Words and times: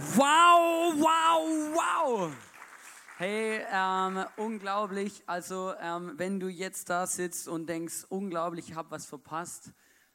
Wow, 0.00 0.94
wow, 0.96 1.74
wow. 1.74 2.30
Hey, 3.16 3.64
ähm, 3.68 4.24
unglaublich. 4.36 5.24
Also, 5.26 5.74
ähm, 5.80 6.12
wenn 6.16 6.38
du 6.38 6.46
jetzt 6.46 6.88
da 6.88 7.04
sitzt 7.04 7.48
und 7.48 7.66
denkst, 7.66 8.04
unglaublich, 8.08 8.68
ich 8.68 8.76
habe 8.76 8.92
was 8.92 9.06
verpasst. 9.06 9.72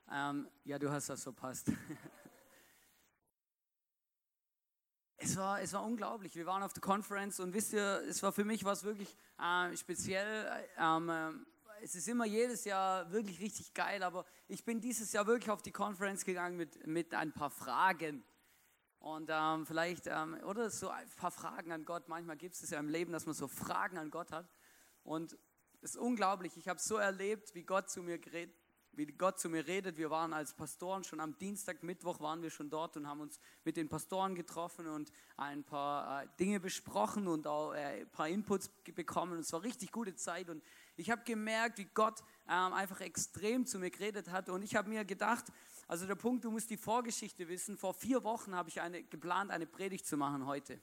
Ähm, 0.09 0.47
ja, 0.63 0.79
du 0.79 0.89
hast 0.89 1.09
was 1.09 1.23
verpasst. 1.23 1.67
es, 5.18 5.36
war, 5.36 5.59
es 5.59 5.73
war 5.73 5.84
unglaublich. 5.84 6.34
Wir 6.34 6.45
waren 6.45 6.63
auf 6.63 6.71
der 6.71 6.81
Conference 6.81 7.41
und 7.41 7.54
wisst 7.54 7.73
ihr, 7.73 8.04
es 8.07 8.23
war 8.23 8.31
für 8.31 8.45
mich 8.45 8.63
was 8.63 8.86
wirklich 8.86 9.13
äh, 9.38 9.75
speziell. 9.75 10.65
Ähm, 10.77 11.09
äh, 11.09 11.84
es 11.84 11.95
ist 11.95 12.07
immer 12.07 12.25
jedes 12.25 12.63
Jahr 12.63 13.11
wirklich 13.11 13.41
richtig 13.41 13.73
geil, 13.73 14.02
aber 14.02 14.23
ich 14.47 14.63
bin 14.63 14.79
dieses 14.79 15.11
Jahr 15.11 15.27
wirklich 15.27 15.52
auf 15.52 15.61
die 15.61 15.73
Conference 15.73 16.23
gegangen 16.23 16.55
mit, 16.55 16.88
mit 16.88 17.13
ein 17.13 17.34
paar 17.34 17.50
Fragen. 17.50 18.23
Und 19.04 19.29
ähm, 19.29 19.65
vielleicht, 19.65 20.07
ähm, 20.07 20.38
oder 20.45 20.70
so 20.70 20.88
ein 20.88 21.05
paar 21.17 21.30
Fragen 21.30 21.73
an 21.73 21.84
Gott. 21.84 22.07
Manchmal 22.07 22.38
gibt 22.38 22.55
es 22.55 22.70
ja 22.70 22.80
im 22.80 22.88
Leben, 22.88 23.11
dass 23.11 23.25
man 23.25 23.35
so 23.35 23.49
Fragen 23.49 23.98
an 23.98 24.09
Gott 24.09 24.31
hat. 24.31 24.49
Und 25.03 25.38
es 25.81 25.95
ist 25.95 25.98
unglaublich. 25.98 26.55
Ich 26.55 26.70
habe 26.70 26.80
so 26.80 26.95
erlebt, 26.95 27.53
wie 27.53 27.63
Gott 27.63 27.89
zu 27.89 28.02
mir 28.02 28.17
redet 28.31 28.55
wie 28.95 29.08
Gott 29.08 29.39
zu 29.39 29.49
mir 29.49 29.66
redet. 29.66 29.97
Wir 29.97 30.09
waren 30.09 30.34
als 30.34 30.53
Pastoren 30.53 31.03
schon 31.03 31.20
am 31.20 31.38
Dienstag, 31.38 31.84
Mittwoch 31.84 32.20
waren 32.20 32.41
wir 32.41 32.49
schon 32.49 32.70
dort 32.70 32.95
und 32.95 33.08
haben 33.08 33.21
uns 33.21 33.39
mit 33.63 33.75
den 33.75 33.89
Pastoren 33.89 34.35
getroffen 34.35 34.88
und 34.88 35.11
ein 35.35 35.63
paar 35.63 36.23
äh, 36.23 36.27
Dinge 36.39 36.59
besprochen 36.59 37.27
und 37.27 37.47
auch 37.47 37.73
äh, 37.73 38.02
ein 38.02 38.09
paar 38.09 38.27
Inputs 38.27 38.70
bekommen. 38.94 39.33
Und 39.33 39.39
es 39.39 39.52
war 39.52 39.63
richtig 39.63 39.91
gute 39.91 40.16
Zeit 40.16 40.49
und 40.49 40.63
ich 40.95 41.09
habe 41.09 41.23
gemerkt, 41.23 41.80
wie 41.80 41.85
Gott 41.85 42.22
ähm, 42.47 42.73
einfach 42.73 43.02
extrem 43.02 43.65
zu 43.65 43.79
mir 43.79 43.89
geredet 43.89 44.29
hat 44.29 44.49
und 44.49 44.63
ich 44.63 44.75
habe 44.75 44.89
mir 44.89 45.05
gedacht, 45.05 45.45
also 45.88 46.05
der 46.05 46.15
Punkt, 46.15 46.43
du 46.43 46.52
musst 46.52 46.69
die 46.69 46.77
Vorgeschichte 46.77 47.47
wissen. 47.47 47.77
Vor 47.77 47.93
vier 47.93 48.23
Wochen 48.23 48.55
habe 48.55 48.69
ich 48.69 48.81
eine, 48.81 49.03
geplant, 49.03 49.52
eine 49.52 49.66
Predigt 49.66 50.05
zu 50.05 50.17
machen 50.17 50.45
heute. 50.45 50.79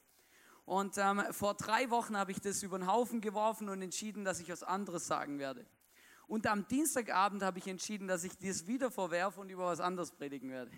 Und 0.65 0.99
ähm, 0.99 1.23
vor 1.33 1.55
drei 1.55 1.91
Wochen 1.91 2.17
habe 2.17 2.33
ich 2.33 2.41
das 2.41 2.63
über 2.63 2.79
den 2.79 2.87
Haufen 2.87 3.21
geworfen 3.21 3.69
und 3.69 3.83
entschieden, 3.83 4.25
dass 4.25 4.41
ich 4.41 4.51
was 4.51 4.63
anderes 4.63 5.07
sagen 5.07 5.39
werde. 5.39 5.67
Und 6.27 6.47
am 6.47 6.69
Dienstagabend 6.69 7.43
habe 7.43 7.59
ich 7.59 7.67
entschieden, 7.67 8.07
dass 8.07 8.23
ich 8.23 8.39
das 8.39 8.67
wieder 8.67 8.91
vorwerfe 8.91 9.41
und 9.41 9.51
über 9.51 9.67
was 9.67 9.81
anderes 9.81 10.13
predigen 10.13 10.51
werde. 10.51 10.71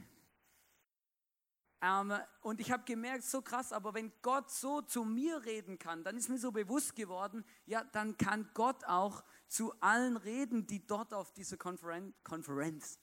Ähm, 1.83 2.15
und 2.41 2.61
ich 2.61 2.71
habe 2.71 2.85
gemerkt, 2.85 3.25
so 3.25 3.43
krass, 3.43 3.73
aber 3.73 3.93
wenn 3.93 4.13
Gott 4.23 4.51
so 4.51 4.81
zu 4.81 5.05
mir 5.05 5.45
reden 5.45 5.79
kann, 5.79 6.05
dann 6.05 6.17
ist 6.17 6.29
mir 6.29 6.39
so 6.39 6.53
bewusst 6.53 6.95
geworden, 6.95 7.45
ja, 7.67 7.83
dann 7.85 8.17
kann 8.17 8.49
Gott 8.55 8.85
auch 8.85 9.25
zu 9.53 9.75
allen 9.81 10.17
reden, 10.17 10.67
die 10.67 10.87
dort 10.87 11.13
auf 11.13 11.33
dieser 11.33 11.59
Konferen 11.59 12.15
Konferenz 12.25 12.99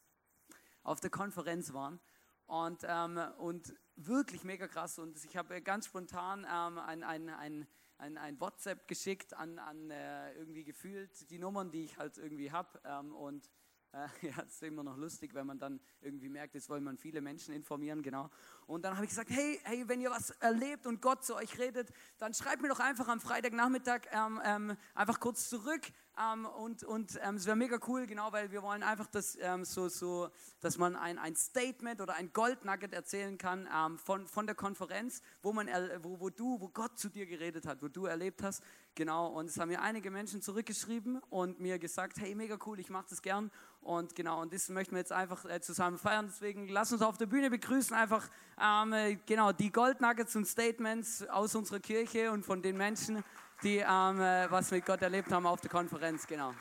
auf 0.82 1.00
der 1.00 1.12
Konferenz 1.12 1.74
waren. 1.74 2.00
Und, 2.48 2.84
ähm, 2.84 3.20
und 3.38 3.76
wirklich 3.96 4.44
mega 4.44 4.68
krass. 4.68 4.98
Und 4.98 5.24
ich 5.24 5.38
habe 5.38 5.62
ganz 5.62 5.86
spontan 5.86 6.48
ähm, 6.52 6.80
ein, 6.80 7.04
ein, 7.04 7.30
ein, 7.30 7.68
ein, 8.00 8.18
ein 8.18 8.40
WhatsApp 8.40 8.88
geschickt 8.88 9.36
an, 9.36 9.60
an 9.60 9.92
äh, 9.92 10.34
irgendwie 10.34 10.64
gefühlt 10.64 11.30
die 11.30 11.38
Nummern, 11.38 11.70
die 11.70 11.84
ich 11.84 11.98
halt 11.98 12.18
irgendwie 12.18 12.52
habe. 12.52 12.82
Ähm, 12.84 13.14
und 13.14 13.48
äh, 13.92 14.08
ja, 14.28 14.44
es 14.46 14.56
ist 14.56 14.64
immer 14.64 14.84
noch 14.84 14.98
lustig, 14.98 15.34
wenn 15.34 15.48
man 15.48 15.60
dann 15.60 15.80
irgendwie 16.02 16.30
merkt, 16.30 16.56
jetzt 16.56 16.70
wollen 16.70 16.84
man 16.84 16.98
viele 16.98 17.22
Menschen 17.22 17.54
informieren, 17.54 18.02
genau. 18.02 18.30
Und 18.68 18.84
dann 18.84 18.96
habe 18.96 19.06
ich 19.06 19.10
gesagt, 19.10 19.30
hey, 19.30 19.60
hey, 19.64 19.88
wenn 19.88 20.02
ihr 20.02 20.12
was 20.12 20.32
erlebt 20.32 20.86
und 20.88 21.02
Gott 21.02 21.24
zu 21.24 21.36
euch 21.36 21.58
redet, 21.58 21.92
dann 22.18 22.34
schreibt 22.34 22.62
mir 22.62 22.70
doch 22.70 22.80
einfach 22.80 23.08
am 23.08 23.20
Freitagnachmittag 23.20 24.02
ähm, 24.12 24.42
ähm, 24.44 24.78
einfach 24.94 25.20
kurz 25.20 25.50
zurück. 25.50 25.82
Ähm, 26.20 26.46
und 26.46 26.84
und 26.84 27.18
ähm, 27.24 27.36
es 27.36 27.46
wäre 27.46 27.56
mega 27.56 27.80
cool, 27.88 28.06
genau, 28.06 28.32
weil 28.34 28.52
wir 28.52 28.62
wollen 28.62 28.84
einfach, 28.84 29.08
dass, 29.08 29.38
ähm, 29.40 29.64
so, 29.64 29.88
so, 29.88 30.30
dass 30.60 30.78
man 30.78 30.98
ein, 30.98 31.18
ein 31.18 31.36
Statement 31.36 32.02
oder 32.02 32.16
ein 32.16 32.34
Goldnugget 32.34 32.94
erzählen 32.94 33.38
kann 33.38 33.70
ähm, 33.74 33.98
von, 33.98 34.28
von 34.28 34.46
der 34.46 34.56
Konferenz, 34.56 35.22
wo, 35.42 35.54
man, 35.54 35.70
wo, 36.02 36.20
wo 36.20 36.30
du, 36.30 36.60
wo 36.60 36.68
Gott 36.68 37.00
zu 37.00 37.10
dir 37.10 37.26
geredet 37.26 37.66
hat, 37.66 37.82
wo 37.82 37.88
du 37.88 38.06
erlebt 38.06 38.44
hast. 38.44 38.62
Genau, 38.96 39.28
und 39.28 39.50
es 39.50 39.58
haben 39.58 39.70
mir 39.70 39.82
einige 39.82 40.12
Menschen 40.12 40.42
zurückgeschrieben 40.42 41.22
und 41.30 41.62
mir 41.62 41.80
gesagt, 41.80 42.20
hey, 42.20 42.36
mega 42.36 42.58
cool, 42.66 42.80
ich 42.80 42.90
mache 42.90 43.06
das 43.10 43.22
gern. 43.22 43.50
Und 43.80 44.14
genau, 44.14 44.42
und 44.42 44.52
das 44.54 44.68
möchten 44.68 44.96
wir 44.96 45.00
jetzt 45.00 45.14
einfach 45.14 45.46
äh, 45.46 45.62
zusammen 45.62 45.98
feiern. 45.98 46.26
Deswegen 46.28 46.68
lass 46.68 46.92
uns 46.92 47.02
auf 47.02 47.18
der 47.18 47.28
Bühne 47.28 47.50
begrüßen, 47.50 47.96
einfach 47.96 48.28
ähm, 48.62 49.22
genau 49.26 49.54
die 49.54 49.72
Goldnuggets 49.72 50.36
und 50.36 50.46
Statements 50.46 51.26
aus 51.30 51.56
unserer 51.56 51.80
Kirche 51.80 52.32
und 52.32 52.44
von 52.44 52.62
den 52.62 52.76
Menschen, 52.76 53.24
die 53.64 53.78
ähm, 53.78 54.22
äh, 54.22 54.50
was 54.50 54.72
mit 54.72 54.86
Gott 54.86 55.02
erlebt 55.02 55.32
haben 55.32 55.46
auf 55.46 55.60
der 55.60 55.70
Konferenz. 55.70 56.26
Genau. 56.26 56.54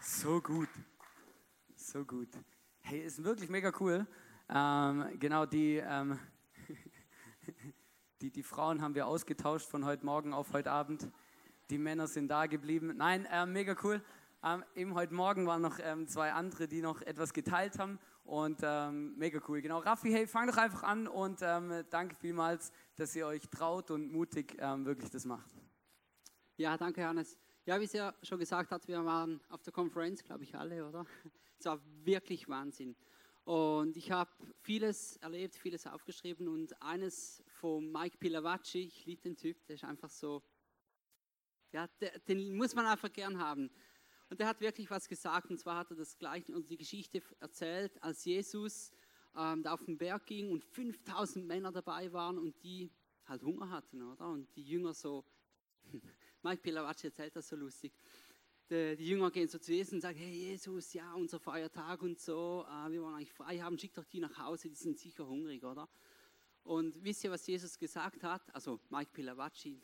So 0.00 0.40
gut. 0.40 0.70
So 1.76 2.04
gut. 2.04 2.28
Hey, 2.80 3.00
ist 3.00 3.22
wirklich 3.22 3.50
mega 3.50 3.72
cool. 3.80 4.06
Ähm, 4.48 5.18
genau, 5.18 5.44
die, 5.46 5.76
ähm, 5.76 6.18
die, 8.20 8.30
die 8.30 8.42
Frauen 8.42 8.80
haben 8.80 8.94
wir 8.94 9.06
ausgetauscht 9.06 9.68
von 9.68 9.84
heute 9.84 10.04
Morgen 10.06 10.32
auf 10.32 10.52
heute 10.52 10.70
Abend. 10.70 11.08
Die 11.68 11.78
Männer 11.78 12.06
sind 12.06 12.28
da 12.28 12.46
geblieben. 12.46 12.94
Nein, 12.96 13.26
äh, 13.26 13.44
mega 13.44 13.76
cool. 13.82 14.02
Ähm, 14.42 14.64
eben 14.74 14.94
heute 14.94 15.14
Morgen 15.14 15.46
waren 15.46 15.62
noch 15.62 15.78
ähm, 15.78 16.08
zwei 16.08 16.32
andere, 16.32 16.68
die 16.68 16.80
noch 16.80 17.02
etwas 17.02 17.32
geteilt 17.32 17.78
haben 17.78 17.98
und 18.24 18.60
ähm, 18.62 19.16
mega 19.16 19.40
cool. 19.48 19.60
Genau, 19.60 19.78
Raffi, 19.78 20.10
hey, 20.10 20.26
fang 20.26 20.46
doch 20.46 20.56
einfach 20.56 20.82
an 20.82 21.08
und 21.08 21.40
ähm, 21.42 21.84
danke 21.90 22.14
vielmals, 22.16 22.72
dass 22.96 23.14
ihr 23.16 23.26
euch 23.26 23.48
traut 23.48 23.90
und 23.90 24.10
mutig 24.12 24.56
ähm, 24.58 24.84
wirklich 24.84 25.10
das 25.10 25.24
macht. 25.24 25.50
Ja, 26.56 26.76
danke, 26.76 27.04
Hannes. 27.04 27.36
Ja, 27.64 27.80
wie 27.80 27.84
es 27.84 27.92
ja 27.92 28.14
schon 28.22 28.38
gesagt 28.38 28.70
hat, 28.70 28.86
wir 28.88 29.04
waren 29.04 29.40
auf 29.48 29.62
der 29.62 29.72
Konferenz, 29.72 30.22
glaube 30.22 30.44
ich, 30.44 30.54
alle, 30.54 30.86
oder? 30.86 31.04
Es 31.58 31.66
war 31.66 31.80
wirklich 32.02 32.48
Wahnsinn. 32.48 32.96
Und 33.44 33.96
ich 33.96 34.10
habe 34.10 34.30
vieles 34.62 35.16
erlebt, 35.18 35.54
vieles 35.54 35.86
aufgeschrieben 35.86 36.48
und 36.48 36.80
eines 36.82 37.42
von 37.46 37.90
Mike 37.92 38.18
Pilavacci, 38.18 38.80
ich 38.80 39.06
liebe 39.06 39.22
den 39.22 39.36
Typ, 39.36 39.64
der 39.66 39.76
ist 39.76 39.84
einfach 39.84 40.10
so, 40.10 40.42
ja, 41.72 41.88
den 42.28 42.56
muss 42.56 42.74
man 42.74 42.86
einfach 42.86 43.12
gern 43.12 43.38
haben. 43.38 43.70
Und 44.32 44.40
er 44.40 44.46
hat 44.46 44.62
wirklich 44.62 44.90
was 44.90 45.10
gesagt, 45.10 45.50
und 45.50 45.58
zwar 45.58 45.76
hat 45.76 45.90
er 45.90 45.96
das 45.96 46.16
gleiche 46.16 46.56
und 46.56 46.70
die 46.70 46.78
Geschichte 46.78 47.22
erzählt, 47.40 48.02
als 48.02 48.24
Jesus 48.24 48.90
ähm, 49.36 49.62
da 49.62 49.74
auf 49.74 49.84
den 49.84 49.98
Berg 49.98 50.24
ging 50.24 50.50
und 50.50 50.64
5000 50.64 51.46
Männer 51.46 51.70
dabei 51.70 52.10
waren 52.14 52.38
und 52.38 52.54
die 52.64 52.90
halt 53.26 53.42
Hunger 53.42 53.68
hatten, 53.68 54.00
oder? 54.00 54.30
Und 54.30 54.48
die 54.56 54.62
Jünger 54.62 54.94
so, 54.94 55.26
Mike 56.42 56.62
Pilavacci 56.62 57.08
erzählt 57.08 57.36
das 57.36 57.46
so 57.46 57.56
lustig. 57.56 57.92
Die, 58.70 58.96
die, 58.96 59.06
Jünger 59.06 59.30
gehen 59.30 59.48
so 59.48 59.58
zu 59.58 59.70
Jesus 59.70 59.92
und 59.92 60.00
sagen, 60.00 60.16
hey 60.16 60.32
Jesus, 60.32 60.94
ja, 60.94 61.12
unser 61.12 61.38
Feiertag 61.38 62.00
und 62.00 62.18
so, 62.18 62.64
äh, 62.66 62.90
wir 62.90 63.02
wollen 63.02 63.16
eigentlich 63.16 63.34
frei 63.34 63.58
haben, 63.58 63.78
schick 63.78 63.92
doch 63.92 64.06
die 64.06 64.20
nach 64.20 64.38
Hause, 64.38 64.70
die 64.70 64.76
sind 64.76 64.98
sicher 64.98 65.28
hungrig, 65.28 65.62
oder? 65.62 65.90
Und 66.62 67.04
wisst 67.04 67.22
ihr, 67.24 67.30
was 67.30 67.46
Jesus 67.46 67.78
gesagt 67.78 68.22
hat? 68.22 68.42
Also 68.54 68.80
Mike 68.88 69.10
Pilavacci 69.12 69.78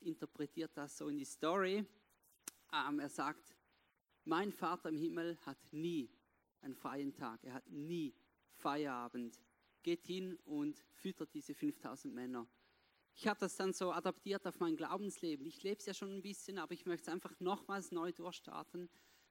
interpretiert 0.00 0.74
das 0.74 0.96
so 0.96 1.08
in 1.08 1.18
die 1.18 1.26
Story. 1.26 1.84
Ähm, 2.72 2.98
er 2.98 3.10
sagt, 3.10 3.59
mein 4.24 4.52
Vater 4.52 4.88
im 4.88 4.96
Himmel 4.96 5.38
hat 5.46 5.58
nie 5.72 6.10
einen 6.60 6.74
freien 6.74 7.12
Tag. 7.14 7.42
Er 7.44 7.54
hat 7.54 7.68
nie 7.70 8.14
Feierabend. 8.54 9.40
Geht 9.82 10.06
hin 10.06 10.36
und 10.44 10.78
füttert 10.92 11.32
diese 11.32 11.54
5000 11.54 12.14
Männer. 12.14 12.46
Ich 13.14 13.26
habe 13.26 13.40
das 13.40 13.56
dann 13.56 13.72
so 13.72 13.92
adaptiert 13.92 14.46
auf 14.46 14.60
mein 14.60 14.76
Glaubensleben. 14.76 15.46
Ich 15.46 15.62
lebe 15.62 15.78
es 15.78 15.86
ja 15.86 15.94
schon 15.94 16.10
ein 16.14 16.22
bisschen, 16.22 16.58
aber 16.58 16.72
ich 16.74 16.86
möchte 16.86 17.02
es 17.02 17.12
einfach 17.12 17.38
nochmals 17.40 17.92
neu 17.92 18.12
durchstarten. 18.12 18.88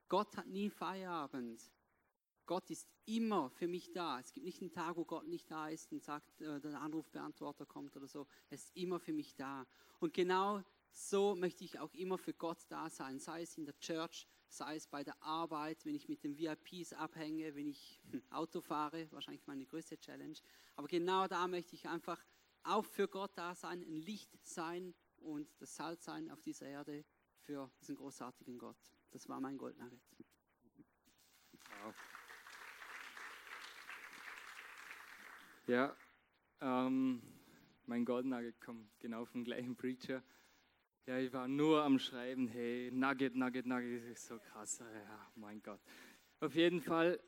Gott 0.08 0.36
hat 0.36 0.46
nie 0.46 0.70
Feierabend. 0.70 1.62
Gott 2.46 2.68
ist 2.70 2.88
immer 3.06 3.48
für 3.50 3.68
mich 3.68 3.92
da. 3.92 4.18
Es 4.18 4.32
gibt 4.32 4.44
nicht 4.44 4.60
einen 4.60 4.72
Tag, 4.72 4.96
wo 4.96 5.04
Gott 5.04 5.28
nicht 5.28 5.48
da 5.50 5.68
ist 5.68 5.92
und 5.92 6.02
sagt, 6.02 6.40
äh, 6.40 6.60
der 6.60 6.80
Anrufbeantworter 6.80 7.64
kommt 7.64 7.96
oder 7.96 8.08
so. 8.08 8.26
Er 8.48 8.56
ist 8.56 8.76
immer 8.76 8.98
für 8.98 9.12
mich 9.12 9.36
da. 9.36 9.66
Und 10.00 10.12
genau 10.14 10.62
so 10.92 11.34
möchte 11.34 11.64
ich 11.64 11.78
auch 11.78 11.92
immer 11.94 12.18
für 12.18 12.34
Gott 12.34 12.58
da 12.68 12.90
sein, 12.90 13.18
sei 13.18 13.42
es 13.42 13.56
in 13.56 13.64
der 13.64 13.78
Church, 13.78 14.26
sei 14.48 14.76
es 14.76 14.86
bei 14.86 15.04
der 15.04 15.22
Arbeit, 15.22 15.84
wenn 15.84 15.94
ich 15.94 16.08
mit 16.08 16.24
den 16.24 16.36
VIPs 16.36 16.92
abhänge, 16.92 17.54
wenn 17.54 17.66
ich 17.66 18.00
Auto 18.30 18.60
fahre, 18.60 19.10
wahrscheinlich 19.12 19.46
meine 19.46 19.66
größte 19.66 19.98
Challenge. 19.98 20.36
Aber 20.76 20.88
genau 20.88 21.26
da 21.28 21.46
möchte 21.46 21.74
ich 21.74 21.88
einfach 21.88 22.24
auch 22.62 22.84
für 22.84 23.08
Gott 23.08 23.32
da 23.36 23.54
sein, 23.54 23.82
ein 23.82 23.96
Licht 23.96 24.30
sein 24.46 24.94
und 25.16 25.48
das 25.60 25.74
Salz 25.76 26.04
sein 26.04 26.30
auf 26.30 26.42
dieser 26.42 26.66
Erde 26.66 27.04
für 27.40 27.70
diesen 27.80 27.96
großartigen 27.96 28.58
Gott. 28.58 28.76
Das 29.10 29.28
war 29.28 29.40
mein 29.40 29.56
Goldnugget. 29.56 30.00
Wow. 31.82 31.94
Ja, 35.66 35.96
ähm, 36.60 37.22
mein 37.86 38.04
Goldnugget 38.04 38.60
kommt 38.60 38.98
genau 38.98 39.24
vom 39.24 39.44
gleichen 39.44 39.76
Preacher. 39.76 40.22
Ja, 41.06 41.18
ich 41.18 41.32
war 41.32 41.48
nur 41.48 41.82
am 41.82 41.98
Schreiben, 41.98 42.46
hey, 42.48 42.90
Nugget, 42.92 43.34
Nugget, 43.34 43.66
Nugget, 43.66 44.02
das 44.02 44.10
ist 44.10 44.26
so 44.26 44.38
krass. 44.38 44.78
Ja, 44.80 45.32
mein 45.34 45.62
Gott. 45.62 45.80
Auf 46.40 46.54
jeden 46.54 46.80
Fall, 46.80 47.18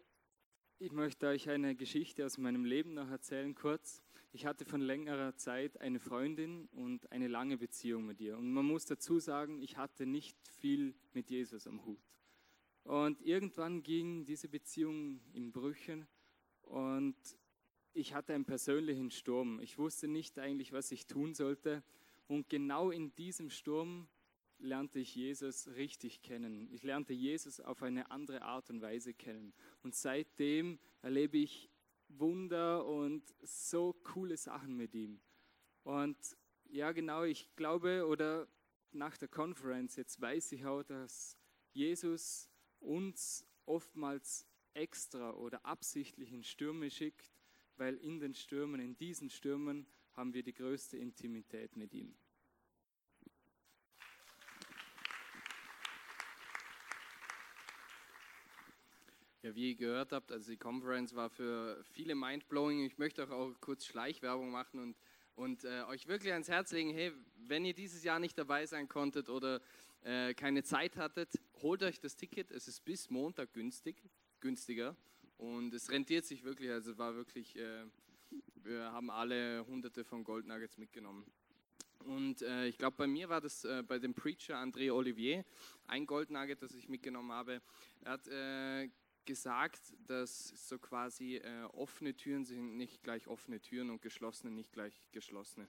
ich 0.79 0.93
möchte 0.93 1.27
euch 1.27 1.49
eine 1.49 1.75
Geschichte 1.75 2.25
aus 2.25 2.39
meinem 2.39 2.65
Leben 2.65 2.95
noch 2.95 3.09
erzählen, 3.09 3.55
kurz. 3.55 4.03
Ich 4.33 4.47
hatte 4.47 4.65
von 4.65 4.81
längerer 4.81 5.37
Zeit 5.37 5.81
eine 5.81 5.99
Freundin 5.99 6.67
und 6.73 7.11
eine 7.13 7.29
lange 7.29 7.57
Beziehung 7.57 8.07
mit 8.07 8.21
ihr. 8.21 8.37
Und 8.37 8.53
man 8.53 8.65
muss 8.65 8.85
dazu 8.85 9.19
sagen, 9.19 9.61
ich 9.61 9.77
hatte 9.77 10.07
nicht 10.07 10.37
viel 10.49 10.95
mit 11.13 11.31
Jesus 11.31 11.67
am 11.67 11.85
Hut. 11.85 12.01
Und 12.85 13.21
irgendwann 13.23 13.83
ging 13.83 14.25
diese 14.25 14.49
Beziehung 14.49 15.21
in 15.33 15.51
Brüchen 15.53 16.07
und 16.63 17.17
ich 17.95 18.15
hatte 18.15 18.35
einen 18.35 18.45
persönlichen 18.45 19.11
Sturm. 19.11 19.61
Ich 19.61 19.79
wusste 19.79 20.09
nicht 20.09 20.39
eigentlich, 20.39 20.73
was 20.73 20.93
ich 20.93 21.07
tun 21.07 21.35
sollte. 21.35 21.83
Und 22.27 22.49
genau 22.49 22.91
in 22.91 23.15
diesem 23.15 23.51
Sturm 23.51 24.09
lernte 24.59 25.01
ich 25.01 25.15
Jesus 25.15 25.69
richtig 25.69 26.23
kennen. 26.23 26.69
Ich 26.71 26.83
lernte 26.83 27.13
Jesus 27.13 27.61
auf 27.61 27.83
eine 27.83 28.11
andere 28.11 28.43
Art 28.43 28.71
und 28.71 28.81
Weise 28.81 29.13
kennen. 29.13 29.53
Und 29.83 29.95
seitdem 29.95 30.79
erlebe 31.03 31.39
ich 31.39 31.69
Wunder 32.09 32.87
und 32.87 33.23
so 33.43 33.93
coole 34.05 34.37
Sachen 34.37 34.77
mit 34.77 34.95
ihm. 34.95 35.21
Und 35.83 36.17
ja, 36.69 36.93
genau, 36.93 37.25
ich 37.25 37.55
glaube, 37.57 38.07
oder 38.07 38.49
nach 38.93 39.17
der 39.17 39.29
Conference, 39.29 39.97
jetzt 39.97 40.21
weiß 40.21 40.53
ich 40.53 40.65
auch, 40.65 40.83
dass 40.83 41.37
Jesus 41.73 42.49
uns 42.79 43.47
oftmals 43.67 44.47
extra 44.75 45.33
oder 45.33 45.65
absichtlich 45.65 46.33
in 46.33 46.45
Stürme 46.45 46.91
schickt, 46.91 47.33
weil 47.77 47.97
in 47.97 48.21
den 48.21 48.35
Stürmen, 48.35 48.81
in 48.81 48.97
diesen 48.97 49.31
Stürmen 49.31 49.87
haben 50.15 50.35
wir 50.35 50.43
die 50.43 50.55
größte 50.55 50.97
Intimität 50.97 51.77
mit 51.77 51.95
ihm. 51.95 52.15
Ja, 59.43 59.53
wie 59.57 59.71
ihr 59.71 59.75
gehört 59.75 60.13
habt, 60.13 60.31
also 60.31 60.53
die 60.53 60.57
Conference 60.57 61.17
war 61.17 61.29
für 61.29 61.83
viele 61.83 62.15
mindblowing. 62.15 62.85
Ich 62.85 62.99
möchte 62.99 63.25
auch, 63.25 63.31
auch 63.31 63.61
kurz 63.61 63.85
Schleichwerbung 63.85 64.53
machen 64.53 64.79
und, 64.79 64.97
und 65.35 65.65
äh, 65.65 65.83
euch 65.89 66.07
wirklich 66.07 66.33
ans 66.33 66.49
Herz 66.49 66.71
legen, 66.71 66.91
hey, 66.91 67.13
wenn 67.49 67.65
ihr 67.65 67.75
dieses 67.75 68.05
Jahr 68.05 68.21
nicht 68.21 68.39
dabei 68.39 68.67
sein 68.67 68.87
konntet 68.89 69.29
oder 69.29 69.61
äh, 70.05 70.33
keine 70.35 70.63
Zeit 70.63 70.97
hattet, 70.97 71.41
holt 71.61 71.83
euch 71.83 71.99
das 71.99 72.15
Ticket. 72.15 72.53
Es 72.53 72.69
ist 72.69 72.85
bis 72.85 73.11
Montag 73.11 73.53
günstig, 73.53 73.97
günstiger 74.39 74.97
und 75.39 75.75
es 75.75 75.91
rentiert 75.91 76.25
sich 76.25 76.45
wirklich. 76.45 76.71
Also 76.71 76.97
war 76.97 77.17
wirklich, 77.17 77.57
äh, 77.57 77.85
wir 78.57 78.93
haben 78.93 79.11
alle 79.11 79.65
hunderte 79.67 80.05
von 80.05 80.25
Gold 80.25 80.47
Nuggets 80.47 80.79
mitgenommen. 80.79 81.27
Und 82.05 82.43
äh, 82.43 82.67
ich 82.67 82.79
glaube, 82.79 82.97
bei 82.97 83.07
mir 83.07 83.29
war 83.29 83.41
das 83.41 83.65
äh, 83.65 83.83
bei 83.87 83.99
dem 83.99 84.15
Preacher 84.15 84.57
André 84.57 84.93
Olivier 84.93 85.45
ein 85.87 86.07
Gold 86.07 86.31
Nugget, 86.31 86.63
das 86.63 86.75
ich 86.75 86.89
mitgenommen 86.89 87.33
habe. 87.33 87.63
Er 88.01 88.13
hat 88.13 88.27
äh, 88.29 88.91
gesagt, 89.25 89.81
dass 90.07 90.49
so 90.69 90.79
quasi 90.79 91.37
äh, 91.37 91.63
offene 91.73 92.15
Türen 92.15 92.45
sind 92.45 92.77
nicht 92.77 93.03
gleich 93.03 93.29
offene 93.29 93.61
Türen 93.61 93.91
und 93.91 94.03
geschlossene 94.03 94.53
nicht 94.53 94.73
gleich 94.73 95.09
geschlossene. 95.13 95.69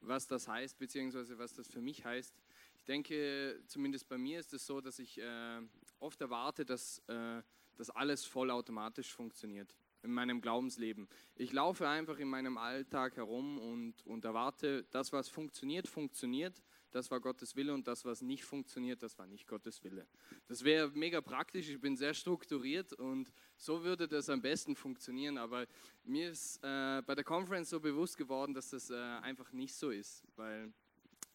Was 0.00 0.26
das 0.26 0.48
heißt, 0.48 0.78
beziehungsweise 0.78 1.38
was 1.38 1.54
das 1.54 1.68
für 1.68 1.80
mich 1.80 2.04
heißt. 2.04 2.34
Ich 2.76 2.84
denke, 2.84 3.60
zumindest 3.66 4.08
bei 4.08 4.18
mir 4.18 4.40
ist 4.40 4.52
es 4.54 4.66
so, 4.66 4.80
dass 4.80 4.98
ich 4.98 5.20
äh, 5.20 5.60
oft 6.00 6.20
erwarte, 6.20 6.64
dass, 6.64 7.00
äh, 7.08 7.42
dass 7.76 7.90
alles 7.90 8.24
vollautomatisch 8.24 9.12
funktioniert 9.12 9.76
in 10.02 10.12
meinem 10.12 10.40
Glaubensleben. 10.40 11.08
Ich 11.34 11.52
laufe 11.52 11.88
einfach 11.88 12.18
in 12.18 12.28
meinem 12.28 12.56
Alltag 12.58 13.16
herum 13.16 13.58
und, 13.58 14.06
und 14.06 14.24
erwarte, 14.24 14.84
das, 14.90 15.12
was 15.12 15.28
funktioniert, 15.28 15.88
funktioniert 15.88 16.62
das 16.90 17.10
war 17.10 17.20
Gottes 17.20 17.54
Wille 17.54 17.74
und 17.74 17.86
das, 17.86 18.04
was 18.04 18.22
nicht 18.22 18.44
funktioniert, 18.44 19.02
das 19.02 19.18
war 19.18 19.26
nicht 19.26 19.46
Gottes 19.46 19.82
Wille. 19.84 20.06
Das 20.46 20.64
wäre 20.64 20.90
mega 20.90 21.20
praktisch, 21.20 21.68
ich 21.68 21.80
bin 21.80 21.96
sehr 21.96 22.14
strukturiert 22.14 22.92
und 22.94 23.30
so 23.56 23.84
würde 23.84 24.08
das 24.08 24.30
am 24.30 24.40
besten 24.40 24.74
funktionieren, 24.74 25.36
aber 25.36 25.66
mir 26.04 26.30
ist 26.30 26.58
äh, 26.62 27.02
bei 27.02 27.14
der 27.14 27.24
Conference 27.24 27.70
so 27.70 27.80
bewusst 27.80 28.16
geworden, 28.16 28.54
dass 28.54 28.70
das 28.70 28.90
äh, 28.90 28.94
einfach 28.94 29.52
nicht 29.52 29.74
so 29.74 29.90
ist, 29.90 30.24
weil 30.36 30.72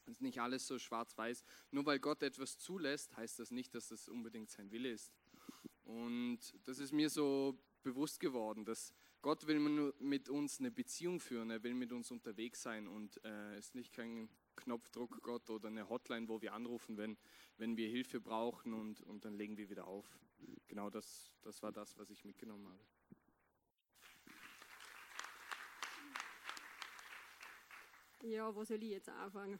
es 0.07 0.21
nicht 0.21 0.39
alles 0.41 0.67
so 0.67 0.79
schwarz-weiß. 0.79 1.43
Nur 1.71 1.85
weil 1.85 1.99
Gott 1.99 2.23
etwas 2.23 2.57
zulässt, 2.57 3.15
heißt 3.15 3.39
das 3.39 3.51
nicht, 3.51 3.73
dass 3.75 3.89
das 3.89 4.09
unbedingt 4.09 4.49
sein 4.49 4.71
Wille 4.71 4.91
ist. 4.91 5.13
Und 5.83 6.39
das 6.65 6.79
ist 6.79 6.91
mir 6.91 7.09
so 7.09 7.57
bewusst 7.83 8.19
geworden, 8.19 8.65
dass 8.65 8.93
Gott 9.21 9.45
will 9.47 9.59
mit 9.99 10.29
uns 10.29 10.59
eine 10.59 10.71
Beziehung 10.71 11.19
führen, 11.19 11.49
er 11.49 11.63
will 11.63 11.73
mit 11.73 11.91
uns 11.91 12.11
unterwegs 12.11 12.61
sein 12.61 12.87
und 12.87 13.23
äh, 13.23 13.57
ist 13.57 13.75
nicht 13.75 13.93
kein 13.93 14.29
Knopfdruck 14.55 15.21
Gott 15.21 15.49
oder 15.49 15.67
eine 15.67 15.87
Hotline, 15.89 16.27
wo 16.27 16.41
wir 16.41 16.53
anrufen, 16.53 16.97
wenn, 16.97 17.17
wenn 17.57 17.77
wir 17.77 17.87
Hilfe 17.89 18.19
brauchen 18.19 18.73
und, 18.73 19.01
und 19.01 19.25
dann 19.25 19.33
legen 19.35 19.57
wir 19.57 19.69
wieder 19.69 19.87
auf. 19.87 20.05
Genau 20.67 20.89
das, 20.89 21.31
das 21.41 21.61
war 21.63 21.71
das, 21.71 21.97
was 21.97 22.09
ich 22.09 22.25
mitgenommen 22.25 22.67
habe. 22.67 22.83
Ja, 28.23 28.55
wo 28.55 28.63
soll 28.63 28.81
ich 28.83 28.91
jetzt 28.91 29.09
anfangen? 29.09 29.59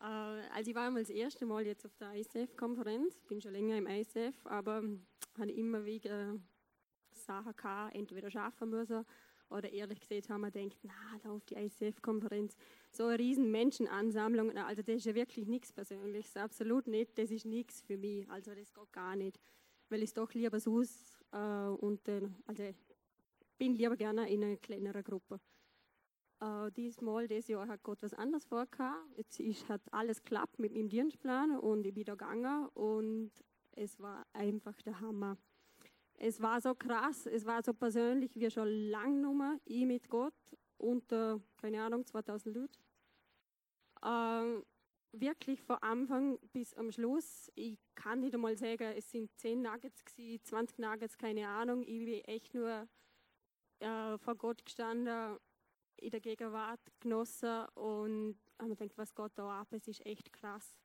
äh, 0.00 0.04
also 0.04 0.70
ich 0.70 0.74
war 0.74 0.86
einmal 0.86 1.02
das 1.02 1.10
erste 1.10 1.44
Mal 1.44 1.66
jetzt 1.66 1.84
auf 1.84 1.94
der 1.96 2.14
ISF-Konferenz, 2.14 3.20
bin 3.28 3.40
schon 3.40 3.52
länger 3.52 3.76
im 3.76 3.86
ISF, 3.86 4.34
aber 4.46 4.82
habe 5.38 5.52
immer 5.52 5.84
wieder 5.84 6.38
Sachen 7.24 7.54
gehabt, 7.56 7.94
entweder 7.94 8.30
schaffen 8.30 8.70
müssen 8.70 9.04
oder 9.52 9.70
ehrlich 9.70 10.00
gesagt 10.00 10.30
haben 10.30 10.40
wir 10.40 10.50
gedacht, 10.50 10.78
na, 10.82 11.18
da 11.22 11.30
auf 11.30 11.44
die 11.44 11.54
ICF-Konferenz, 11.54 12.56
so 12.90 13.04
eine 13.04 13.18
riesen 13.18 13.50
Menschenansammlung, 13.50 14.50
na, 14.54 14.66
also 14.66 14.82
das 14.82 14.96
ist 14.96 15.06
ja 15.06 15.14
wirklich 15.14 15.46
nichts 15.46 15.72
Persönliches, 15.72 16.36
absolut 16.36 16.86
nicht, 16.86 17.18
das 17.18 17.30
ist 17.30 17.44
nichts 17.44 17.82
für 17.82 17.96
mich, 17.96 18.28
also 18.30 18.54
das 18.54 18.72
geht 18.72 18.92
gar 18.92 19.16
nicht, 19.16 19.38
weil 19.88 19.98
ich 19.98 20.10
es 20.10 20.14
doch 20.14 20.32
lieber 20.32 20.58
so 20.58 20.82
äh, 20.82 21.66
und 21.80 22.08
äh, 22.08 22.28
also 22.46 22.64
bin 23.58 23.74
lieber 23.74 23.96
gerne 23.96 24.28
in 24.28 24.42
einer 24.42 24.56
kleineren 24.56 25.04
Gruppe. 25.04 25.38
Äh, 26.40 26.72
diesmal, 26.72 27.28
dieses 27.28 27.48
Jahr 27.48 27.68
hat 27.68 27.82
Gott 27.82 28.02
was 28.02 28.14
anderes 28.14 28.44
vorgehabt. 28.44 29.06
Jetzt 29.16 29.38
ist, 29.38 29.68
hat 29.68 29.82
alles 29.92 30.22
geklappt 30.22 30.58
mit 30.58 30.72
meinem 30.72 30.88
Dienstplan 30.88 31.58
und 31.58 31.86
ich 31.86 31.94
bin 31.94 32.04
da 32.04 32.14
gegangen 32.14 32.66
und 32.74 33.30
es 33.72 34.00
war 34.00 34.26
einfach 34.32 34.80
der 34.82 34.98
Hammer 35.00 35.36
es 36.22 36.40
war 36.40 36.60
so 36.60 36.72
krass, 36.72 37.26
es 37.26 37.44
war 37.44 37.64
so 37.64 37.74
persönlich 37.74 38.36
wie 38.36 38.48
schon 38.48 38.68
lange 38.68 39.20
Nummer, 39.20 39.58
ich 39.64 39.84
mit 39.84 40.08
Gott 40.08 40.34
unter, 40.78 41.40
keine 41.56 41.82
Ahnung, 41.82 42.06
2000 42.06 42.54
Leute. 42.54 42.78
Ähm, 44.04 44.64
wirklich 45.10 45.60
von 45.62 45.78
Anfang 45.78 46.38
bis 46.52 46.74
am 46.74 46.92
Schluss, 46.92 47.50
ich 47.56 47.76
kann 47.96 48.20
nicht 48.20 48.34
einmal 48.34 48.56
sagen, 48.56 48.94
es 48.96 49.10
sind 49.10 49.36
10 49.36 49.62
Nuggets, 49.62 50.04
gewesen, 50.04 50.44
20 50.44 50.78
Nuggets, 50.78 51.18
keine 51.18 51.48
Ahnung, 51.48 51.82
ich 51.82 52.04
bin 52.04 52.24
echt 52.24 52.54
nur 52.54 52.88
äh, 53.80 54.16
vor 54.18 54.36
Gott 54.36 54.64
gestanden, 54.64 55.38
in 55.96 56.10
der 56.10 56.20
Gegenwart 56.20 56.80
genossen 57.00 57.66
und 57.74 58.38
habe 58.60 58.70
mir 58.70 58.76
gedacht, 58.76 58.96
was 58.96 59.14
Gott 59.14 59.32
da 59.34 59.60
ab, 59.60 59.72
es 59.72 59.88
ist 59.88 60.06
echt 60.06 60.32
krass. 60.32 60.76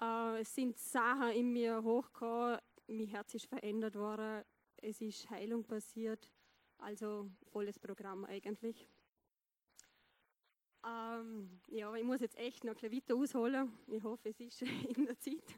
Äh, 0.00 0.40
es 0.40 0.54
sind 0.54 0.78
Sachen 0.78 1.32
in 1.32 1.52
mir 1.52 1.82
hochgekommen, 1.82 2.58
mein 2.86 3.06
Herz 3.08 3.34
ist 3.34 3.46
verändert 3.46 3.96
worden, 3.96 4.44
es 4.82 5.00
ist 5.00 5.30
Heilung 5.30 5.64
passiert, 5.64 6.28
also 6.78 7.30
volles 7.52 7.78
Programm 7.78 8.24
eigentlich. 8.24 8.88
Ähm, 10.84 11.60
ja, 11.68 11.94
ich 11.94 12.04
muss 12.04 12.20
jetzt 12.20 12.36
echt 12.36 12.64
noch 12.64 12.74
ein 12.74 12.90
bisschen 12.90 12.96
weiter 12.96 13.14
ausholen. 13.14 13.72
Ich 13.86 14.02
hoffe, 14.02 14.30
es 14.30 14.40
ist 14.40 14.62
in 14.96 15.06
der 15.06 15.18
Zeit. 15.18 15.56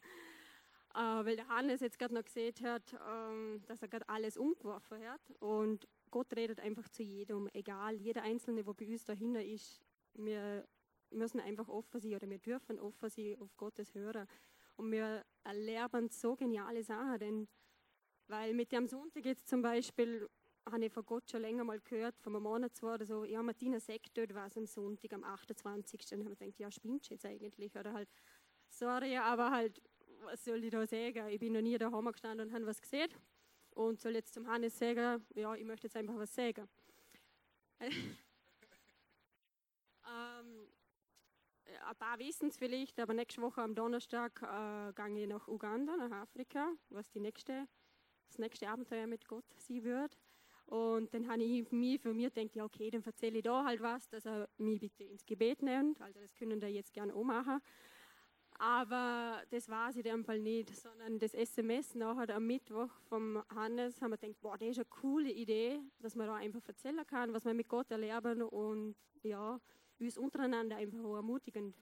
Äh, 0.94 1.24
weil 1.24 1.36
der 1.36 1.48
Hannes 1.48 1.80
jetzt 1.80 1.98
gerade 1.98 2.14
noch 2.14 2.24
gesehen 2.24 2.54
hat, 2.62 2.94
ähm, 3.10 3.62
dass 3.66 3.80
er 3.80 3.88
gerade 3.88 4.08
alles 4.08 4.36
umgeworfen 4.36 5.02
hat. 5.08 5.30
Und 5.40 5.88
Gott 6.10 6.32
redet 6.36 6.60
einfach 6.60 6.88
zu 6.90 7.02
jedem, 7.02 7.48
egal, 7.54 7.94
jeder 7.96 8.22
Einzelne, 8.22 8.62
der 8.62 8.72
bei 8.72 8.86
uns 8.86 9.04
dahinter 9.04 9.42
ist. 9.42 9.80
Wir 10.12 10.68
müssen 11.10 11.40
einfach 11.40 11.68
offen 11.68 12.00
sein 12.00 12.14
oder 12.14 12.28
wir 12.28 12.38
dürfen 12.38 12.78
offen 12.78 13.08
sein 13.08 13.36
auf 13.40 13.56
Gottes 13.56 13.94
Hören. 13.94 14.28
Und 14.76 14.92
wir 14.92 15.24
erlernen 15.42 16.10
so 16.10 16.36
geniale 16.36 16.84
Sachen, 16.84 17.18
denn 17.18 17.48
weil 18.28 18.54
mit 18.54 18.72
dem 18.72 18.86
Sonntag 18.86 19.24
jetzt 19.24 19.48
zum 19.48 19.62
Beispiel 19.62 20.28
habe 20.70 20.84
ich 20.84 20.92
von 20.92 21.04
Gott 21.04 21.30
schon 21.30 21.42
länger 21.42 21.64
mal 21.64 21.80
gehört, 21.80 22.18
von 22.20 22.34
einem 22.34 22.44
Monat 22.44 22.74
zwar 22.74 22.94
oder 22.94 23.04
so, 23.04 23.24
ja, 23.24 23.42
Martina 23.42 23.78
sagt 23.80 24.16
dort 24.16 24.34
was 24.34 24.56
am 24.56 24.66
Sonntag, 24.66 25.12
am 25.12 25.24
28. 25.24 26.00
Und 26.12 26.20
ich 26.22 26.38
gedacht, 26.38 26.58
ja, 26.58 26.70
spinnst 26.70 27.10
du 27.10 27.14
jetzt 27.14 27.26
eigentlich? 27.26 27.76
Oder 27.76 27.92
halt, 27.92 28.08
sorry, 28.68 29.16
aber 29.16 29.50
halt, 29.50 29.82
was 30.22 30.44
soll 30.44 30.64
ich 30.64 30.70
da 30.70 30.86
sagen? 30.86 31.28
Ich 31.28 31.38
bin 31.38 31.52
noch 31.52 31.60
nie 31.60 31.76
daheim 31.76 32.10
gestanden 32.10 32.48
und 32.48 32.54
habe 32.54 32.66
was 32.66 32.80
gesehen. 32.80 33.10
Und 33.70 34.00
soll 34.00 34.14
jetzt 34.14 34.32
zum 34.32 34.46
Hannes 34.46 34.78
sagen, 34.78 35.24
ja, 35.34 35.54
ich 35.54 35.64
möchte 35.64 35.86
jetzt 35.86 35.96
einfach 35.96 36.16
was 36.16 36.34
sagen. 36.34 36.68
ähm, 37.80 38.18
ein 41.86 41.96
paar 41.98 42.18
wissen 42.18 42.48
es 42.48 42.56
vielleicht, 42.56 42.98
aber 43.00 43.12
nächste 43.12 43.42
Woche 43.42 43.60
am 43.60 43.74
Donnerstag 43.74 44.40
äh, 44.42 44.92
gehe 44.94 45.24
ich 45.24 45.28
nach 45.28 45.48
Uganda, 45.48 45.96
nach 45.96 46.22
Afrika, 46.22 46.72
was 46.88 47.10
die 47.10 47.20
nächste 47.20 47.66
das 48.26 48.38
nächste 48.38 48.68
Abenteuer 48.68 49.06
mit 49.06 49.26
Gott 49.26 49.44
sein 49.56 49.84
wird. 49.84 50.16
Und 50.66 51.12
dann 51.12 51.28
habe 51.28 51.42
ich 51.42 51.70
mich 51.70 52.00
für 52.00 52.14
mich 52.14 52.32
gedacht, 52.32 52.56
ja 52.56 52.64
okay, 52.64 52.90
dann 52.90 53.02
erzähle 53.02 53.38
ich 53.38 53.44
da 53.44 53.64
halt 53.64 53.80
was, 53.80 54.08
dass 54.08 54.24
er 54.24 54.48
mich 54.56 54.80
bitte 54.80 55.04
ins 55.04 55.24
Gebet 55.26 55.62
nimmt. 55.62 56.00
Also 56.00 56.20
das 56.20 56.34
können 56.34 56.58
da 56.58 56.66
jetzt 56.66 56.92
gerne 56.92 57.14
auch 57.14 57.24
machen. 57.24 57.60
Aber 58.58 59.42
das 59.50 59.68
war 59.68 59.90
es 59.90 59.96
in 59.96 60.04
dem 60.04 60.24
Fall 60.24 60.38
nicht, 60.38 60.74
sondern 60.74 61.18
das 61.18 61.34
SMS 61.34 61.94
nachher 61.94 62.34
am 62.34 62.46
Mittwoch 62.46 62.88
vom 63.08 63.42
Hannes 63.54 64.00
haben 64.00 64.12
wir 64.12 64.16
gedacht, 64.16 64.40
boah, 64.40 64.56
das 64.56 64.68
ist 64.68 64.78
eine 64.78 64.84
coole 64.86 65.30
Idee, 65.30 65.80
dass 65.98 66.14
man 66.14 66.28
da 66.28 66.36
einfach 66.36 66.60
erzählen 66.66 67.04
kann, 67.06 67.32
was 67.32 67.44
wir 67.44 67.52
mit 67.52 67.68
Gott 67.68 67.90
erleben 67.90 68.42
und 68.42 68.94
ja, 69.22 69.60
uns 69.98 70.16
untereinander 70.16 70.76
einfach 70.76 71.02
auch 71.04 71.16
ermutigen. 71.16 71.74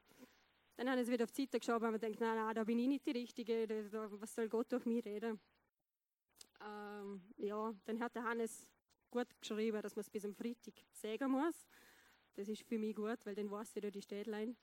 Dann 0.76 0.88
haben 0.88 0.98
wir 0.98 1.06
wieder 1.06 1.24
auf 1.24 1.32
die 1.32 1.42
Seite 1.42 1.60
geschaut 1.60 1.82
und 1.82 1.92
wir 1.92 1.98
gedacht, 1.98 2.20
nein, 2.20 2.36
nein, 2.36 2.54
da 2.54 2.64
bin 2.64 2.78
ich 2.78 2.88
nicht 2.88 3.06
die 3.06 3.12
Richtige, 3.12 3.68
was 3.92 4.34
soll 4.34 4.48
Gott 4.48 4.72
durch 4.72 4.86
mich 4.86 5.04
reden? 5.04 5.38
Ähm, 6.64 7.22
ja, 7.36 7.74
dann 7.84 8.00
hat 8.00 8.14
der 8.14 8.24
Hannes 8.24 8.68
gut 9.10 9.28
geschrieben, 9.40 9.80
dass 9.82 9.96
man 9.96 10.00
es 10.00 10.10
bis 10.10 10.24
am 10.24 10.34
Freitag 10.34 10.74
sagen 10.92 11.30
muss. 11.30 11.66
Das 12.34 12.48
ist 12.48 12.62
für 12.62 12.78
mich 12.78 12.96
gut, 12.96 13.24
weil 13.24 13.34
dann 13.34 13.50
weiß 13.50 13.76
ich 13.76 13.84
ja 13.84 13.90
die 13.90 14.02
Städtlein. 14.02 14.56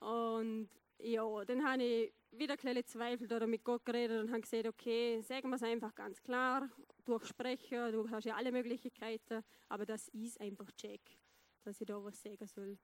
Und 0.00 0.68
ja, 0.98 1.44
dann 1.44 1.64
habe 1.64 1.82
ich 1.82 2.12
wieder 2.32 2.56
kleine 2.56 2.84
Zweifel 2.84 3.32
oder 3.32 3.46
mit 3.46 3.64
Gott 3.64 3.84
geredet 3.84 4.20
und 4.22 4.30
habe 4.30 4.40
gesagt, 4.40 4.66
okay, 4.66 5.20
sagen 5.22 5.48
wir 5.48 5.56
es 5.56 5.62
einfach 5.62 5.94
ganz 5.94 6.22
klar, 6.22 6.68
durch 7.04 7.24
Sprecher, 7.26 7.92
du 7.92 8.08
hast 8.10 8.24
ja 8.24 8.34
alle 8.36 8.52
Möglichkeiten, 8.52 9.42
aber 9.68 9.86
das 9.86 10.08
ist 10.08 10.40
einfach 10.40 10.70
check, 10.72 11.00
dass 11.62 11.80
ich 11.80 11.86
da 11.86 12.02
was 12.02 12.20
sagen 12.20 12.46
soll. 12.46 12.78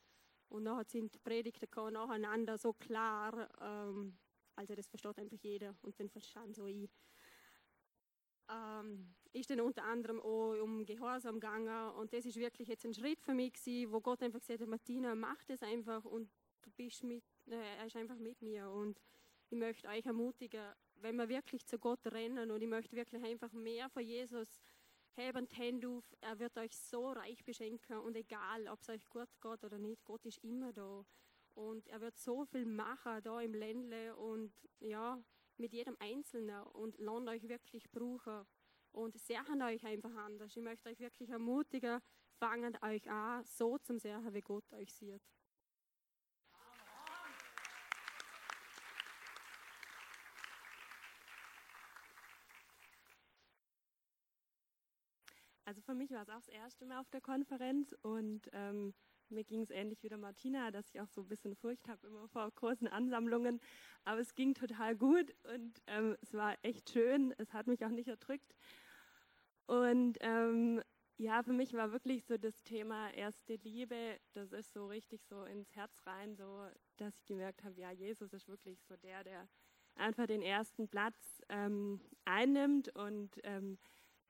Und 0.48 0.62
nachher 0.62 0.84
sind 0.84 1.14
die 1.14 1.18
Predigten 1.18 1.68
nacheinander 1.92 2.56
so 2.56 2.72
klar, 2.72 3.48
ähm, 3.60 4.16
also 4.54 4.74
das 4.74 4.86
versteht 4.86 5.18
einfach 5.18 5.38
jeder 5.42 5.74
und 5.82 5.98
dann 5.98 6.08
verstand 6.08 6.54
so 6.54 6.66
ich. 6.66 6.88
Ähm, 8.50 9.14
ist 9.32 9.50
dann 9.50 9.60
unter 9.60 9.84
anderem 9.84 10.20
auch 10.20 10.54
um 10.62 10.84
Gehorsam 10.86 11.40
gegangen. 11.40 11.90
Und 11.96 12.12
das 12.12 12.24
ist 12.24 12.36
wirklich 12.36 12.68
jetzt 12.68 12.84
ein 12.84 12.94
Schritt 12.94 13.20
für 13.20 13.34
mich 13.34 13.52
gewesen, 13.52 13.92
wo 13.92 14.00
Gott 14.00 14.22
einfach 14.22 14.40
gesagt 14.40 14.60
hat, 14.60 14.68
Martina, 14.68 15.14
mach 15.14 15.42
das 15.44 15.62
einfach 15.62 16.04
und 16.04 16.30
du 16.62 16.70
bist 16.76 17.02
mit, 17.02 17.24
äh, 17.46 17.78
er 17.78 17.86
ist 17.86 17.96
einfach 17.96 18.18
mit 18.18 18.40
mir. 18.42 18.70
Und 18.70 19.00
ich 19.50 19.58
möchte 19.58 19.88
euch 19.88 20.06
ermutigen, 20.06 20.72
wenn 20.96 21.16
wir 21.16 21.28
wirklich 21.28 21.66
zu 21.66 21.78
Gott 21.78 22.06
rennen 22.06 22.50
und 22.50 22.62
ich 22.62 22.68
möchte 22.68 22.96
wirklich 22.96 23.22
einfach 23.24 23.52
mehr 23.52 23.88
von 23.90 24.02
Jesus 24.02 24.60
haben, 25.16 25.48
auf, 25.86 26.04
er 26.20 26.38
wird 26.38 26.56
euch 26.56 26.76
so 26.76 27.12
reich 27.12 27.44
beschenken 27.44 27.98
und 27.98 28.16
egal, 28.16 28.68
ob 28.68 28.80
es 28.80 28.88
euch 28.88 29.08
gut 29.08 29.28
geht 29.40 29.64
oder 29.64 29.78
nicht, 29.78 30.04
Gott 30.04 30.24
ist 30.26 30.38
immer 30.38 30.72
da. 30.72 31.04
Und 31.54 31.86
er 31.88 32.00
wird 32.00 32.18
so 32.18 32.44
viel 32.44 32.66
machen 32.66 33.22
da 33.22 33.40
im 33.40 33.54
Ländle 33.54 34.16
und 34.16 34.52
ja, 34.80 35.22
mit 35.58 35.72
jedem 35.72 35.96
Einzelnen 35.98 36.62
und 36.62 36.98
lasst 36.98 37.28
euch 37.28 37.48
wirklich 37.48 37.90
brauchen 37.90 38.46
und 38.92 39.18
sehen 39.18 39.62
euch 39.62 39.84
einfach 39.84 40.14
anders. 40.14 40.56
Ich 40.56 40.62
möchte 40.62 40.88
euch 40.88 41.00
wirklich 41.00 41.30
ermutigen, 41.30 42.00
fangen 42.38 42.76
euch 42.82 43.08
an, 43.10 43.44
so 43.44 43.78
zum 43.78 43.98
Sehen, 43.98 44.32
wie 44.32 44.40
Gott 44.40 44.72
euch 44.72 44.92
sieht. 44.92 45.22
Also 55.66 55.80
für 55.80 55.94
mich 55.94 56.10
war 56.10 56.22
es 56.22 56.28
auch 56.28 56.34
das 56.34 56.48
erste 56.48 56.84
Mal 56.84 57.00
auf 57.00 57.08
der 57.08 57.22
Konferenz 57.22 57.94
und 58.02 58.48
ähm, 58.52 58.94
mir 59.30 59.44
ging 59.44 59.62
es 59.62 59.70
ähnlich 59.70 60.02
wie 60.02 60.08
der 60.08 60.18
Martina, 60.18 60.70
dass 60.70 60.88
ich 60.88 61.00
auch 61.00 61.08
so 61.08 61.22
ein 61.22 61.28
bisschen 61.28 61.54
Furcht 61.54 61.88
habe 61.88 62.06
immer 62.06 62.28
vor 62.28 62.50
großen 62.50 62.88
Ansammlungen. 62.88 63.60
Aber 64.04 64.20
es 64.20 64.34
ging 64.34 64.54
total 64.54 64.96
gut 64.96 65.34
und 65.54 65.82
ähm, 65.86 66.16
es 66.22 66.34
war 66.34 66.56
echt 66.62 66.90
schön. 66.90 67.34
Es 67.38 67.52
hat 67.52 67.66
mich 67.66 67.84
auch 67.84 67.90
nicht 67.90 68.08
erdrückt. 68.08 68.54
Und 69.66 70.18
ähm, 70.20 70.82
ja, 71.16 71.42
für 71.42 71.52
mich 71.52 71.72
war 71.74 71.92
wirklich 71.92 72.24
so 72.24 72.36
das 72.36 72.62
Thema 72.64 73.10
erste 73.10 73.54
Liebe, 73.56 74.18
das 74.32 74.52
ist 74.52 74.72
so 74.72 74.86
richtig 74.88 75.24
so 75.24 75.44
ins 75.44 75.74
Herz 75.74 75.94
rein, 76.06 76.34
so 76.34 76.66
dass 76.96 77.16
ich 77.18 77.26
gemerkt 77.26 77.62
habe, 77.64 77.80
ja, 77.80 77.90
Jesus 77.92 78.32
ist 78.32 78.48
wirklich 78.48 78.82
so 78.82 78.96
der, 78.96 79.22
der 79.22 79.48
einfach 79.94 80.26
den 80.26 80.42
ersten 80.42 80.88
Platz 80.88 81.40
ähm, 81.48 82.00
einnimmt 82.24 82.94
und 82.96 83.38
ähm, 83.44 83.78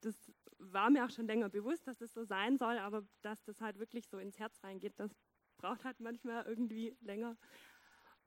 das 0.05 0.33
war 0.59 0.91
mir 0.91 1.05
auch 1.05 1.11
schon 1.11 1.27
länger 1.27 1.49
bewusst, 1.49 1.87
dass 1.87 1.99
das 1.99 2.13
so 2.13 2.25
sein 2.25 2.57
soll, 2.57 2.79
aber 2.79 3.05
dass 3.23 3.43
das 3.45 3.61
halt 3.61 3.79
wirklich 3.79 4.09
so 4.09 4.19
ins 4.19 4.39
Herz 4.39 4.63
reingeht, 4.63 4.99
das 4.99 5.15
braucht 5.57 5.85
halt 5.85 6.01
manchmal 6.01 6.45
irgendwie 6.47 6.97
länger. 7.01 7.37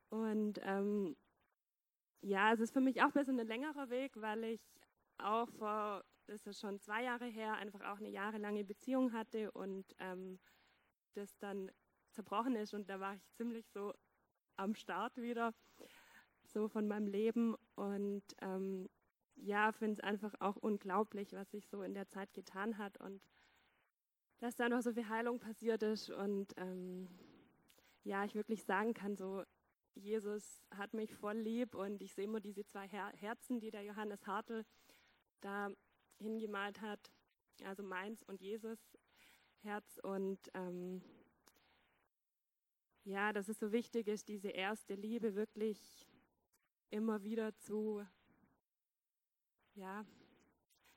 Und 0.09 0.59
ähm, 0.63 1.15
ja, 2.21 2.53
es 2.53 2.59
ist 2.59 2.73
für 2.73 2.81
mich 2.81 3.01
auch 3.01 3.07
ein 3.07 3.13
bisschen 3.13 3.39
ein 3.39 3.47
längerer 3.47 3.89
Weg, 3.89 4.19
weil 4.19 4.43
ich 4.43 4.61
auch 5.17 5.49
vor, 5.51 6.03
das 6.25 6.45
ist 6.45 6.59
schon 6.59 6.79
zwei 6.79 7.03
Jahre 7.03 7.25
her, 7.25 7.53
einfach 7.55 7.81
auch 7.81 7.97
eine 7.97 8.09
jahrelange 8.09 8.63
Beziehung 8.63 9.13
hatte 9.13 9.51
und 9.51 9.85
ähm, 9.99 10.39
das 11.13 11.37
dann 11.39 11.71
zerbrochen 12.11 12.55
ist 12.55 12.73
und 12.73 12.89
da 12.89 12.99
war 12.99 13.15
ich 13.15 13.27
ziemlich 13.33 13.67
so 13.69 13.93
am 14.55 14.75
Start 14.75 15.17
wieder, 15.17 15.53
so 16.45 16.67
von 16.67 16.87
meinem 16.87 17.07
Leben 17.07 17.55
und 17.75 18.23
ähm, 18.41 18.89
ja, 19.37 19.71
finde 19.71 19.93
es 19.93 19.99
einfach 19.99 20.33
auch 20.39 20.55
unglaublich, 20.57 21.33
was 21.33 21.49
sich 21.51 21.67
so 21.67 21.81
in 21.83 21.93
der 21.93 22.07
Zeit 22.07 22.33
getan 22.33 22.77
hat 22.77 22.99
und 22.99 23.21
dass 24.39 24.55
da 24.55 24.69
noch 24.69 24.81
so 24.81 24.93
viel 24.93 25.09
Heilung 25.09 25.39
passiert 25.39 25.83
ist 25.83 26.09
und 26.09 26.53
ähm, 26.57 27.07
ja, 28.03 28.23
ich 28.23 28.35
wirklich 28.35 28.63
sagen 28.63 28.93
kann, 28.93 29.15
so 29.15 29.43
Jesus 29.95 30.63
hat 30.71 30.93
mich 30.93 31.15
voll 31.15 31.37
lieb 31.37 31.73
und 31.75 32.01
ich 32.01 32.13
sehe 32.13 32.25
immer 32.25 32.39
diese 32.39 32.65
zwei 32.65 32.87
Her 32.87 33.11
Herzen, 33.15 33.59
die 33.59 33.71
der 33.71 33.83
Johannes 33.83 34.25
Hartl 34.27 34.63
da 35.41 35.71
hingemalt 36.19 36.81
hat, 36.81 37.11
also 37.63 37.83
meins 37.83 38.23
und 38.23 38.41
Jesus 38.41 38.79
Herz 39.61 39.99
und 40.03 40.39
ähm, 40.53 41.01
ja, 43.03 43.33
dass 43.33 43.47
es 43.47 43.59
so 43.59 43.71
wichtig 43.71 44.07
ist, 44.07 44.27
diese 44.27 44.49
erste 44.49 44.93
Liebe 44.93 45.35
wirklich 45.35 46.05
immer 46.89 47.23
wieder 47.23 47.55
zu 47.57 48.05
ja, 49.77 50.05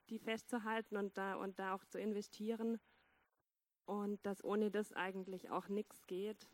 die 0.09 0.19
festzuhalten 0.19 0.97
und 0.97 1.17
da, 1.17 1.37
und 1.37 1.59
da 1.59 1.75
auch 1.75 1.85
zu 1.85 1.99
investieren 1.99 2.81
und 3.85 4.25
dass 4.25 4.43
ohne 4.43 4.71
das 4.71 4.93
eigentlich 4.93 5.51
auch 5.51 5.69
nichts 5.69 6.07
geht. 6.07 6.49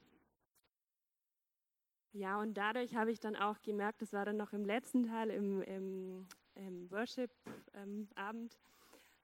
Ja, 2.12 2.40
und 2.40 2.54
dadurch 2.54 2.94
habe 2.94 3.12
ich 3.12 3.20
dann 3.20 3.36
auch 3.36 3.60
gemerkt, 3.62 4.02
das 4.02 4.12
war 4.12 4.24
dann 4.24 4.36
noch 4.36 4.52
im 4.52 4.64
letzten 4.64 5.04
Teil, 5.04 5.30
im, 5.30 5.62
im, 5.62 6.26
im 6.54 6.90
Worship-Abend, 6.90 8.14
ähm, 8.16 8.48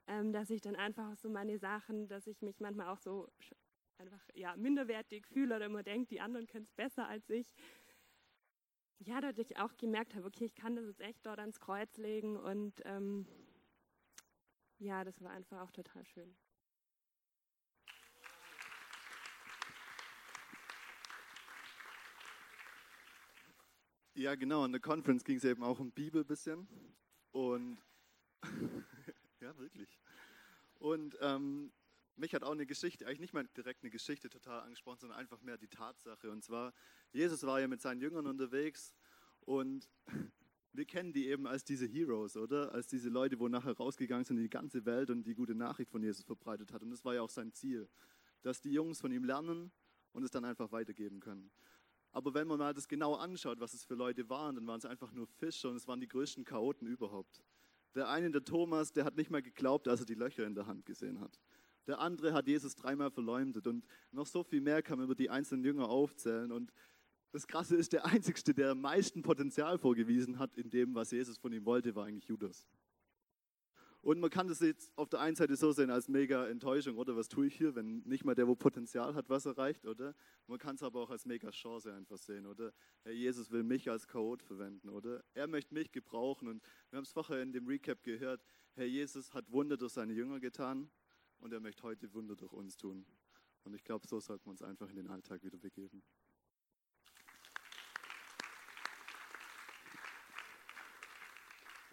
ähm, 0.06 0.32
dass 0.32 0.50
ich 0.50 0.60
dann 0.60 0.76
einfach 0.76 1.16
so 1.16 1.30
meine 1.30 1.58
Sachen, 1.58 2.06
dass 2.08 2.26
ich 2.26 2.42
mich 2.42 2.60
manchmal 2.60 2.88
auch 2.88 2.98
so 2.98 3.28
einfach 3.98 4.20
ja, 4.34 4.56
minderwertig 4.56 5.26
fühle 5.26 5.56
oder 5.56 5.66
immer 5.66 5.82
denke, 5.82 6.08
die 6.08 6.20
anderen 6.20 6.46
können 6.46 6.64
es 6.64 6.72
besser 6.74 7.06
als 7.08 7.30
ich 7.30 7.54
ja, 8.98 9.20
dass 9.20 9.38
ich 9.38 9.56
auch 9.58 9.76
gemerkt 9.76 10.14
habe, 10.14 10.26
okay, 10.26 10.44
ich 10.44 10.54
kann 10.54 10.76
das 10.76 10.86
jetzt 10.86 11.00
echt 11.00 11.24
dort 11.26 11.38
ans 11.38 11.60
Kreuz 11.60 11.96
legen 11.96 12.36
und 12.36 12.80
ähm, 12.84 13.26
ja, 14.78 15.04
das 15.04 15.20
war 15.22 15.30
einfach 15.30 15.60
auch 15.60 15.70
total 15.70 16.04
schön. 16.04 16.34
Ja, 24.14 24.34
genau, 24.34 24.64
in 24.64 24.72
der 24.72 24.80
Conference 24.80 25.24
ging 25.24 25.38
es 25.38 25.44
eben 25.44 25.62
auch 25.62 25.80
um 25.80 25.90
Bibel 25.90 26.22
ein 26.22 26.26
bisschen. 26.26 26.68
Und 27.32 27.78
ja, 29.40 29.56
wirklich. 29.56 29.98
Und 30.78 31.16
ähm, 31.20 31.72
mich 32.16 32.34
hat 32.34 32.42
auch 32.42 32.52
eine 32.52 32.66
Geschichte, 32.66 33.06
eigentlich 33.06 33.20
nicht 33.20 33.34
mal 33.34 33.46
direkt 33.56 33.82
eine 33.82 33.90
Geschichte 33.90 34.28
total 34.28 34.60
angesprochen, 34.60 35.00
sondern 35.00 35.18
einfach 35.18 35.40
mehr 35.42 35.56
die 35.56 35.68
Tatsache. 35.68 36.30
Und 36.30 36.44
zwar, 36.44 36.72
Jesus 37.12 37.42
war 37.44 37.60
ja 37.60 37.68
mit 37.68 37.80
seinen 37.80 38.00
Jüngern 38.00 38.26
unterwegs 38.26 38.94
und 39.40 39.88
wir 40.72 40.84
kennen 40.84 41.12
die 41.12 41.28
eben 41.28 41.46
als 41.46 41.64
diese 41.64 41.86
Heroes, 41.86 42.36
oder? 42.36 42.72
Als 42.72 42.86
diese 42.86 43.08
Leute, 43.08 43.38
wo 43.38 43.48
nachher 43.48 43.76
rausgegangen 43.76 44.24
sind 44.24 44.36
in 44.38 44.44
die 44.44 44.50
ganze 44.50 44.84
Welt 44.84 45.10
und 45.10 45.24
die 45.24 45.34
gute 45.34 45.54
Nachricht 45.54 45.90
von 45.90 46.02
Jesus 46.02 46.24
verbreitet 46.24 46.72
hat. 46.72 46.82
Und 46.82 46.90
das 46.90 47.04
war 47.04 47.14
ja 47.14 47.22
auch 47.22 47.30
sein 47.30 47.52
Ziel, 47.52 47.88
dass 48.42 48.60
die 48.60 48.72
Jungs 48.72 49.00
von 49.00 49.12
ihm 49.12 49.24
lernen 49.24 49.70
und 50.12 50.22
es 50.22 50.30
dann 50.30 50.44
einfach 50.44 50.72
weitergeben 50.72 51.20
können. 51.20 51.50
Aber 52.12 52.34
wenn 52.34 52.46
man 52.46 52.58
mal 52.58 52.74
das 52.74 52.88
genau 52.88 53.14
anschaut, 53.14 53.58
was 53.58 53.72
es 53.72 53.84
für 53.84 53.94
Leute 53.94 54.28
waren, 54.28 54.54
dann 54.54 54.66
waren 54.66 54.78
es 54.78 54.84
einfach 54.84 55.12
nur 55.12 55.26
Fischer 55.26 55.70
und 55.70 55.76
es 55.76 55.88
waren 55.88 56.00
die 56.00 56.08
größten 56.08 56.44
Chaoten 56.44 56.86
überhaupt. 56.86 57.42
Der 57.94 58.08
eine, 58.08 58.30
der 58.30 58.44
Thomas, 58.44 58.92
der 58.92 59.04
hat 59.04 59.16
nicht 59.16 59.30
mal 59.30 59.42
geglaubt, 59.42 59.88
als 59.88 60.00
er 60.00 60.06
die 60.06 60.14
Löcher 60.14 60.46
in 60.46 60.54
der 60.54 60.66
Hand 60.66 60.84
gesehen 60.84 61.20
hat. 61.20 61.40
Der 61.86 61.98
andere 61.98 62.32
hat 62.32 62.46
Jesus 62.46 62.74
dreimal 62.74 63.10
verleumdet 63.10 63.66
und 63.66 63.84
noch 64.12 64.26
so 64.26 64.42
viel 64.42 64.60
mehr 64.60 64.82
kann 64.82 64.98
man 64.98 65.06
über 65.06 65.14
die 65.14 65.30
einzelnen 65.30 65.64
Jünger 65.64 65.88
aufzählen. 65.88 66.52
Und 66.52 66.72
das 67.32 67.46
Krasse 67.46 67.76
ist, 67.76 67.92
der 67.92 68.04
Einzige, 68.04 68.54
der 68.54 68.70
am 68.70 68.80
meisten 68.80 69.22
Potenzial 69.22 69.78
vorgewiesen 69.78 70.38
hat 70.38 70.56
in 70.56 70.70
dem, 70.70 70.94
was 70.94 71.10
Jesus 71.10 71.38
von 71.38 71.52
ihm 71.52 71.64
wollte, 71.64 71.94
war 71.94 72.06
eigentlich 72.06 72.26
Judas. 72.26 72.68
Und 74.02 74.18
man 74.18 74.30
kann 74.30 74.48
das 74.48 74.58
jetzt 74.58 74.90
auf 74.98 75.08
der 75.08 75.20
einen 75.20 75.36
Seite 75.36 75.54
so 75.54 75.70
sehen 75.70 75.88
als 75.88 76.08
mega 76.08 76.48
Enttäuschung, 76.48 76.96
oder 76.96 77.16
was 77.16 77.28
tue 77.28 77.46
ich 77.46 77.54
hier, 77.54 77.76
wenn 77.76 78.00
nicht 78.00 78.24
mal 78.24 78.34
der, 78.34 78.48
wo 78.48 78.56
Potenzial 78.56 79.14
hat, 79.14 79.30
was 79.30 79.46
erreicht, 79.46 79.86
oder? 79.86 80.16
Man 80.48 80.58
kann 80.58 80.74
es 80.74 80.82
aber 80.82 81.00
auch 81.02 81.10
als 81.10 81.24
mega 81.24 81.50
Chance 81.50 81.94
einfach 81.94 82.18
sehen, 82.18 82.46
oder? 82.46 82.72
Herr 83.04 83.12
Jesus 83.12 83.52
will 83.52 83.62
mich 83.62 83.88
als 83.88 84.08
Chaot 84.08 84.42
verwenden, 84.42 84.88
oder? 84.88 85.22
Er 85.34 85.46
möchte 85.46 85.72
mich 85.72 85.92
gebrauchen 85.92 86.48
und 86.48 86.62
wir 86.90 86.96
haben 86.96 87.04
es 87.04 87.12
vorher 87.12 87.42
in 87.42 87.52
dem 87.52 87.68
Recap 87.68 88.02
gehört, 88.02 88.42
Herr 88.74 88.86
Jesus 88.86 89.32
hat 89.34 89.52
Wunder 89.52 89.76
durch 89.76 89.92
seine 89.92 90.12
Jünger 90.12 90.40
getan 90.40 90.90
und 91.42 91.52
er 91.52 91.60
möchte 91.60 91.82
heute 91.82 92.12
Wunder 92.14 92.36
durch 92.36 92.52
uns 92.52 92.76
tun. 92.76 93.04
Und 93.64 93.74
ich 93.74 93.82
glaube, 93.82 94.06
so 94.06 94.20
sollten 94.20 94.46
wir 94.46 94.52
uns 94.52 94.62
einfach 94.62 94.88
in 94.88 94.96
den 94.96 95.08
Alltag 95.08 95.42
wieder 95.42 95.58
begeben. 95.58 96.02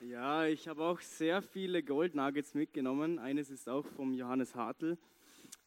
Ja, 0.02 0.46
ich 0.46 0.68
habe 0.68 0.84
auch 0.84 1.02
sehr 1.02 1.42
viele 1.42 1.84
Gold 1.84 2.14
Nuggets 2.14 2.54
mitgenommen. 2.54 3.18
Eines 3.18 3.50
ist 3.50 3.68
auch 3.68 3.86
vom 3.88 4.14
Johannes 4.14 4.54
Hartl. 4.54 4.98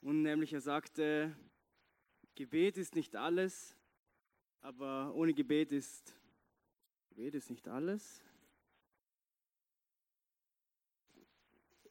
Und 0.00 0.22
nämlich 0.22 0.52
er 0.52 0.60
sagte, 0.60 1.36
Gebet 2.36 2.76
ist 2.78 2.94
nicht 2.94 3.16
alles, 3.16 3.76
aber 4.60 5.12
ohne 5.14 5.34
Gebet 5.34 5.72
ist, 5.72 6.14
Gebet 7.08 7.34
ist 7.34 7.50
nicht 7.50 7.66
alles. 7.68 8.22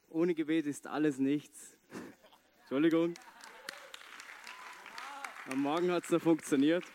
Ohne 0.07 0.33
Gebet 0.33 0.65
ist 0.65 0.87
alles 0.87 1.19
nichts. 1.19 1.77
Entschuldigung. 2.71 3.13
Am 5.51 5.61
Morgen 5.61 5.91
hat 5.91 6.05
es 6.05 6.09
noch 6.09 6.21
funktioniert. 6.21 6.85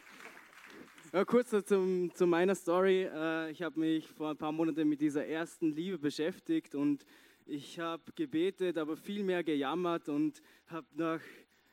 Ja, 1.12 1.23
kurz 1.26 1.50
zum, 1.66 2.11
zu 2.14 2.26
meiner 2.26 2.54
Story. 2.54 3.02
Äh, 3.02 3.50
ich 3.50 3.61
habe 3.61 3.78
mich 3.78 4.09
vor 4.09 4.30
ein 4.30 4.38
paar 4.38 4.52
Monaten 4.52 4.88
mit 4.88 5.02
dieser 5.02 5.26
ersten 5.26 5.73
Liebe 5.73 5.99
beschäftigt 5.99 6.75
und 6.75 7.04
ich 7.45 7.78
habe 7.78 8.11
gebetet, 8.14 8.78
aber 8.78 8.97
viel 8.97 9.23
mehr 9.23 9.45
gejammert 9.45 10.09
und 10.09 10.40
habe 10.66 10.87
nach, 10.95 11.21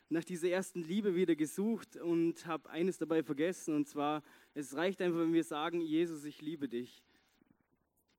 nach 0.10 0.26
dieser 0.26 0.50
ersten 0.50 0.84
Liebe 0.84 1.16
wieder 1.16 1.38
gesucht 1.38 1.96
und 1.96 2.46
habe 2.46 2.70
eines 2.72 2.98
dabei 2.98 3.24
vergessen 3.24 3.74
und 3.74 3.88
zwar, 3.88 4.22
es 4.54 4.76
reicht 4.76 5.02
einfach, 5.02 5.20
wenn 5.20 5.34
wir 5.34 5.46
sagen, 5.46 5.80
Jesus, 5.80 6.26
ich 6.26 6.42
liebe 6.42 6.68
dich. 6.68 7.02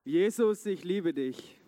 Jesus, 0.03 0.65
ich 0.65 0.83
liebe 0.83 1.13
dich. 1.13 1.59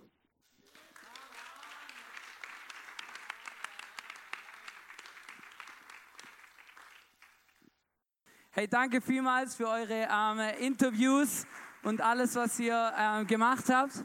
Hey, 8.60 8.68
danke 8.68 9.02
vielmals 9.02 9.54
für 9.54 9.68
eure 9.68 10.08
ähm, 10.12 10.40
Interviews 10.60 11.46
und 11.84 12.02
alles, 12.02 12.34
was 12.34 12.58
ihr 12.58 12.92
ähm, 12.98 13.28
gemacht 13.28 13.66
habt. 13.70 14.04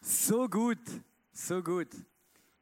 So 0.00 0.48
gut, 0.48 0.80
so 1.30 1.62
gut. 1.62 1.86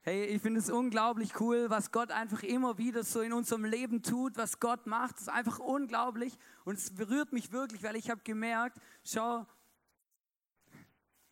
Hey, 0.03 0.27
ich 0.27 0.43
finde 0.43 0.61
es 0.61 0.69
unglaublich 0.69 1.41
cool, 1.41 1.71
was 1.71 1.91
Gott 1.91 2.11
einfach 2.11 2.43
immer 2.43 2.77
wieder 2.77 3.03
so 3.03 3.23
in 3.23 3.33
unserem 3.33 3.65
Leben 3.65 4.03
tut, 4.03 4.37
was 4.37 4.61
Gott 4.61 4.87
macht. 4.87 5.15
Das 5.15 5.23
ist 5.23 5.29
einfach 5.31 5.61
unglaublich 5.61 6.37
und 6.67 6.77
es 6.77 6.95
berührt 6.95 7.33
mich 7.33 7.51
wirklich, 7.51 7.83
weil 7.83 7.97
ich 7.97 8.11
habe 8.11 8.21
gemerkt, 8.25 8.77
schau, 9.05 9.47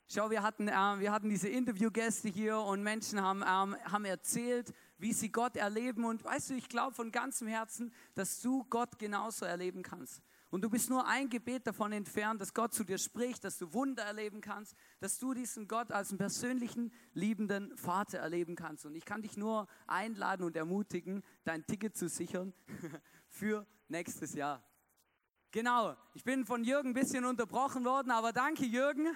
schau, 0.08 0.30
wir 0.30 0.42
hatten, 0.42 0.68
äh, 0.68 0.98
wir 0.98 1.12
hatten 1.12 1.28
diese 1.28 1.50
Interviewgäste 1.50 2.30
hier 2.30 2.58
und 2.58 2.82
Menschen 2.82 3.20
haben, 3.20 3.42
ähm, 3.42 3.76
haben 3.84 4.06
erzählt, 4.06 4.72
wie 5.02 5.12
sie 5.12 5.30
Gott 5.30 5.56
erleben. 5.56 6.04
Und 6.04 6.24
weißt 6.24 6.50
du, 6.50 6.54
ich 6.54 6.68
glaube 6.68 6.94
von 6.94 7.10
ganzem 7.10 7.48
Herzen, 7.48 7.92
dass 8.14 8.40
du 8.40 8.64
Gott 8.70 8.98
genauso 8.98 9.44
erleben 9.44 9.82
kannst. 9.82 10.22
Und 10.48 10.62
du 10.62 10.70
bist 10.70 10.90
nur 10.90 11.08
ein 11.08 11.28
Gebet 11.28 11.66
davon 11.66 11.92
entfernt, 11.92 12.40
dass 12.40 12.54
Gott 12.54 12.72
zu 12.72 12.84
dir 12.84 12.98
spricht, 12.98 13.42
dass 13.42 13.58
du 13.58 13.72
Wunder 13.72 14.04
erleben 14.04 14.40
kannst, 14.40 14.76
dass 15.00 15.18
du 15.18 15.34
diesen 15.34 15.66
Gott 15.66 15.90
als 15.90 16.10
einen 16.10 16.18
persönlichen, 16.18 16.92
liebenden 17.14 17.76
Vater 17.76 18.18
erleben 18.18 18.54
kannst. 18.54 18.86
Und 18.86 18.94
ich 18.94 19.04
kann 19.04 19.22
dich 19.22 19.36
nur 19.36 19.66
einladen 19.86 20.44
und 20.44 20.54
ermutigen, 20.54 21.24
dein 21.42 21.66
Ticket 21.66 21.96
zu 21.96 22.08
sichern 22.08 22.52
für 23.28 23.66
nächstes 23.88 24.34
Jahr. 24.34 24.62
Genau, 25.50 25.96
ich 26.14 26.22
bin 26.22 26.46
von 26.46 26.62
Jürgen 26.62 26.90
ein 26.90 26.94
bisschen 26.94 27.24
unterbrochen 27.24 27.84
worden, 27.84 28.10
aber 28.12 28.32
danke 28.32 28.64
Jürgen. 28.64 29.08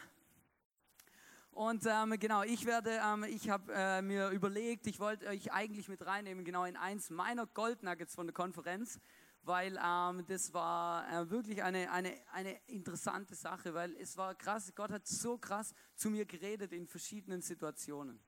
Und 1.56 1.86
ähm, 1.86 2.14
genau, 2.20 2.42
ich 2.42 2.66
werde, 2.66 3.00
ähm, 3.02 3.24
ich 3.24 3.48
habe 3.48 3.72
äh, 3.74 4.02
mir 4.02 4.28
überlegt, 4.28 4.86
ich 4.86 5.00
wollte 5.00 5.26
euch 5.26 5.54
eigentlich 5.54 5.88
mit 5.88 6.04
reinnehmen, 6.04 6.44
genau 6.44 6.66
in 6.66 6.76
eins 6.76 7.08
meiner 7.08 7.46
Goldnuggets 7.46 8.14
von 8.14 8.26
der 8.26 8.34
Konferenz, 8.34 9.00
weil 9.40 9.80
ähm, 9.82 10.26
das 10.26 10.52
war 10.52 11.10
äh, 11.10 11.30
wirklich 11.30 11.62
eine, 11.62 11.90
eine, 11.90 12.12
eine 12.34 12.60
interessante 12.66 13.34
Sache, 13.34 13.72
weil 13.72 13.96
es 13.96 14.18
war 14.18 14.34
krass, 14.34 14.70
Gott 14.74 14.90
hat 14.90 15.06
so 15.06 15.38
krass 15.38 15.72
zu 15.94 16.10
mir 16.10 16.26
geredet 16.26 16.74
in 16.74 16.86
verschiedenen 16.86 17.40
Situationen. 17.40 18.20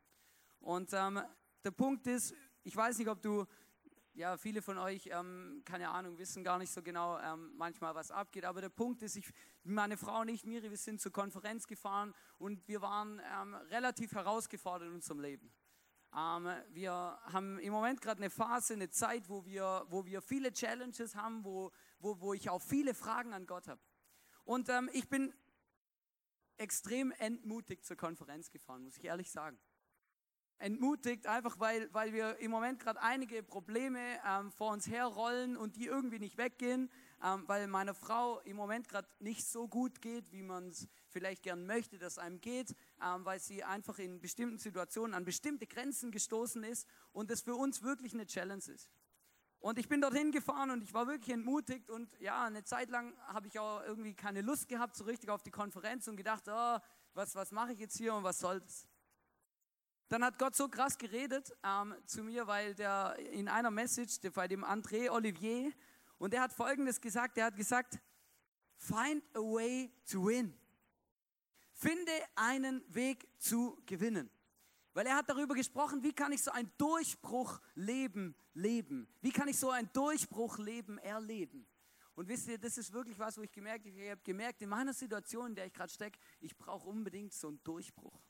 Und 0.61 0.89
ähm, 0.95 1.21
der 1.63 1.73
Punkt 1.73 2.07
ist, 2.07 2.33
ich 2.63 2.75
weiß 2.75 2.97
nicht, 2.97 3.09
ob 3.09 3.21
du 3.21 3.45
ja, 4.19 4.37
viele 4.37 4.63
von 4.63 4.79
euch, 4.79 5.09
ähm, 5.13 5.63
keine 5.65 5.91
Ahnung, 5.91 6.19
wissen 6.19 6.43
gar 6.43 6.59
nicht 6.59 6.73
so 6.73 6.83
genau 6.83 7.21
ähm, 7.21 7.53
manchmal, 7.57 7.95
was 7.95 8.11
abgeht. 8.11 8.45
Aber 8.45 8.61
der 8.61 8.69
Punkt 8.69 9.01
ist, 9.03 9.15
ich, 9.15 9.33
meine 9.63 9.97
Frau 9.97 10.23
und 10.23 10.29
ich, 10.29 10.45
Miri, 10.45 10.71
wir 10.71 10.77
sind 10.77 11.01
zur 11.01 11.13
Konferenz 11.13 11.69
gefahren 11.69 12.13
und 12.37 12.67
wir 12.67 12.83
waren 12.83 13.21
ähm, 13.41 13.55
relativ 13.71 14.13
herausgefordert 14.13 14.89
in 14.89 14.95
unserem 14.95 15.21
Leben. 15.21 15.53
Ähm, 16.13 16.49
wir 16.71 16.91
haben 16.93 17.61
im 17.61 17.73
Moment 17.73 18.01
gerade 18.01 18.21
eine 18.21 18.29
Phase, 18.29 18.75
eine 18.75 18.91
Zeit, 18.91 19.29
wo 19.29 19.47
wir, 19.47 19.87
wo 19.89 20.05
wir 20.05 20.21
viele 20.21 20.53
Challenges 20.53 21.15
haben, 21.15 21.45
wo, 21.45 21.71
wo, 22.01 22.21
wo 22.21 22.35
ich 22.35 22.51
auch 22.51 22.61
viele 22.61 22.95
Fragen 22.95 23.33
an 23.33 23.47
Gott 23.47 23.69
habe. 23.69 23.81
Und 24.45 24.69
ähm, 24.69 24.91
ich 24.93 25.09
bin 25.09 25.33
extrem 26.57 27.13
entmutigt 27.13 27.87
zur 27.87 27.97
Konferenz 27.97 28.51
gefahren, 28.51 28.83
muss 28.83 28.97
ich 28.97 29.05
ehrlich 29.05 29.31
sagen 29.31 29.61
entmutigt, 30.59 31.27
einfach 31.27 31.59
weil, 31.61 31.93
weil 31.93 32.13
wir 32.13 32.39
im 32.39 32.51
Moment 32.51 32.81
gerade 32.81 33.01
einige 33.01 33.43
Probleme 33.43 34.01
ähm, 34.27 34.51
vor 34.51 34.73
uns 34.73 34.89
herrollen 34.89 35.57
und 35.57 35.77
die 35.77 35.87
irgendwie 35.87 36.19
nicht 36.19 36.37
weggehen, 36.37 36.91
ähm, 37.23 37.45
weil 37.47 37.67
meiner 37.69 37.95
Frau 37.95 38.41
im 38.41 38.57
Moment 38.57 38.89
gerade 38.89 39.09
nicht 39.21 39.47
so 39.47 39.69
gut 39.69 40.01
geht, 40.01 40.31
wie 40.33 40.43
man 40.43 40.69
es 40.69 40.89
vielleicht 41.09 41.43
gern 41.43 41.67
möchte, 41.67 41.99
dass 41.99 42.19
einem 42.19 42.41
geht, 42.41 42.75
ähm, 43.03 43.25
weil 43.25 43.41
sie 43.41 43.63
einfach 43.63 43.99
in 43.99 44.21
bestimmten 44.21 44.59
Situationen 44.59 45.15
an 45.15 45.25
bestimmte 45.25 45.67
Grenzen 45.67 46.11
gestoßen 46.11 46.65
ist 46.65 46.89
und 47.13 47.31
das 47.31 47.43
für 47.43 47.55
uns 47.55 47.83
wirklich 47.83 48.15
eine 48.15 48.27
Challenge 48.27 48.65
ist. 48.67 48.91
Und 49.61 49.79
ich 49.79 49.89
bin 49.89 50.01
dorthin 50.01 50.31
gefahren 50.31 50.71
und 50.71 50.85
ich 50.85 50.95
war 50.95 51.07
wirklich 51.07 51.35
entmutigt 51.35 51.91
und 51.91 52.13
ja, 52.21 52.45
eine 52.45 52.65
Zeit 52.65 52.91
lang 52.91 53.17
habe 53.27 53.49
ich 53.49 53.59
auch 53.59 53.83
irgendwie 53.83 54.15
keine 54.15 54.41
Lust 54.41 54.69
gehabt, 54.69 54.97
so 54.97 55.05
richtig 55.05 55.31
auf 55.31 55.43
die 55.43 55.51
Konferenz 55.51 56.07
und 56.07 56.17
gedacht, 56.17 56.45
oh, 56.47 56.79
was, 57.15 57.35
was 57.35 57.51
mache 57.51 57.73
ich 57.73 57.81
jetzt 57.81 57.97
hier 57.97 58.15
und 58.15 58.23
was 58.23 58.39
soll 58.39 58.61
das? 58.61 58.88
Dann 60.09 60.25
hat 60.25 60.39
Gott 60.39 60.57
so 60.57 60.69
krass 60.69 60.97
geredet 60.97 61.55
ähm, 61.63 61.95
zu 62.07 62.23
mir, 62.23 62.47
weil 62.47 62.75
der 62.75 63.17
in 63.33 63.47
einer 63.47 63.71
Message 63.71 64.19
bei 64.33 64.49
dem 64.49 64.65
André 64.65 65.11
Olivier 65.11 65.73
und 66.17 66.33
der 66.33 66.41
hat 66.41 66.53
Folgendes 66.53 67.01
gesagt: 67.01 67.37
Er 67.37 67.47
hat 67.47 67.57
gesagt, 67.57 67.99
find 68.77 69.23
a 69.35 69.41
way 69.41 69.93
to 70.11 70.27
win. 70.27 70.55
Finde 71.75 72.13
einen 72.35 72.83
Weg 72.93 73.29
zu 73.39 73.81
gewinnen. 73.87 74.31
Weil 74.95 75.07
er 75.07 75.17
hat 75.17 75.29
darüber 75.29 75.55
gesprochen, 75.55 76.03
wie 76.03 76.13
kann 76.13 76.33
ich 76.33 76.43
so 76.43 76.51
ein 76.51 76.73
Durchbruchleben 76.77 78.35
leben? 78.55 79.07
Wie 79.21 79.31
kann 79.31 79.47
ich 79.47 79.59
so 79.59 79.71
ein 79.71 79.89
Durchbruchleben 79.93 80.99
erleben? 80.99 81.67
Und 82.17 82.27
wisst 82.27 82.49
ihr, 82.49 82.59
das 82.59 82.79
ist 82.79 82.93
wirklich 82.93 83.17
was, 83.17 83.39
wo 83.39 83.43
ich 83.43 83.53
gemerkt 83.53 83.87
habe, 83.87 83.97
ich 83.97 84.11
habe 84.11 84.21
gemerkt, 84.25 84.61
in 84.61 84.71
meiner 84.71 84.93
Situation, 84.93 85.51
in 85.51 85.55
der 85.55 85.67
ich 85.67 85.73
gerade 85.73 85.93
stecke, 85.93 86.19
ich 86.41 86.57
brauche 86.57 86.89
unbedingt 86.89 87.33
so 87.33 87.47
einen 87.47 87.63
Durchbruch. 87.63 88.21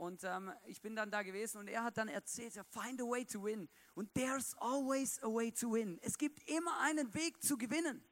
Und 0.00 0.24
ähm, 0.24 0.50
ich 0.64 0.80
bin 0.80 0.96
dann 0.96 1.10
da 1.10 1.22
gewesen 1.22 1.58
und 1.58 1.68
er 1.68 1.84
hat 1.84 1.98
dann 1.98 2.08
erzählt, 2.08 2.54
find 2.70 3.02
a 3.02 3.04
way 3.04 3.22
to 3.22 3.44
win. 3.44 3.68
Und 3.94 4.14
there's 4.14 4.56
always 4.56 5.22
a 5.22 5.26
way 5.26 5.52
to 5.52 5.74
win. 5.74 5.98
Es 6.00 6.16
gibt 6.16 6.48
immer 6.48 6.80
einen 6.80 7.12
Weg 7.12 7.42
zu 7.42 7.58
gewinnen. 7.58 8.02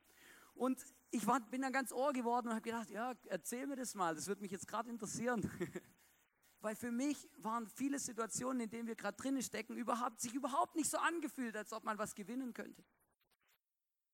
Und 0.52 0.84
ich 1.10 1.26
war, 1.26 1.40
bin 1.40 1.62
dann 1.62 1.72
ganz 1.72 1.90
ohr 1.90 2.12
geworden 2.12 2.48
und 2.48 2.52
habe 2.52 2.60
gedacht, 2.60 2.90
ja, 2.90 3.14
erzähl 3.28 3.66
mir 3.66 3.76
das 3.76 3.94
mal, 3.94 4.14
das 4.14 4.26
würde 4.26 4.42
mich 4.42 4.50
jetzt 4.50 4.68
gerade 4.68 4.90
interessieren. 4.90 5.50
Weil 6.60 6.76
für 6.76 6.92
mich 6.92 7.26
waren 7.38 7.66
viele 7.66 7.98
Situationen, 7.98 8.60
in 8.64 8.68
denen 8.68 8.86
wir 8.86 8.94
gerade 8.94 9.16
drinnen 9.16 9.40
stecken, 9.40 9.74
überhaupt, 9.74 10.20
sich 10.20 10.34
überhaupt 10.34 10.76
nicht 10.76 10.90
so 10.90 10.98
angefühlt, 10.98 11.56
als 11.56 11.72
ob 11.72 11.84
man 11.84 11.96
was 11.96 12.14
gewinnen 12.14 12.52
könnte. 12.52 12.84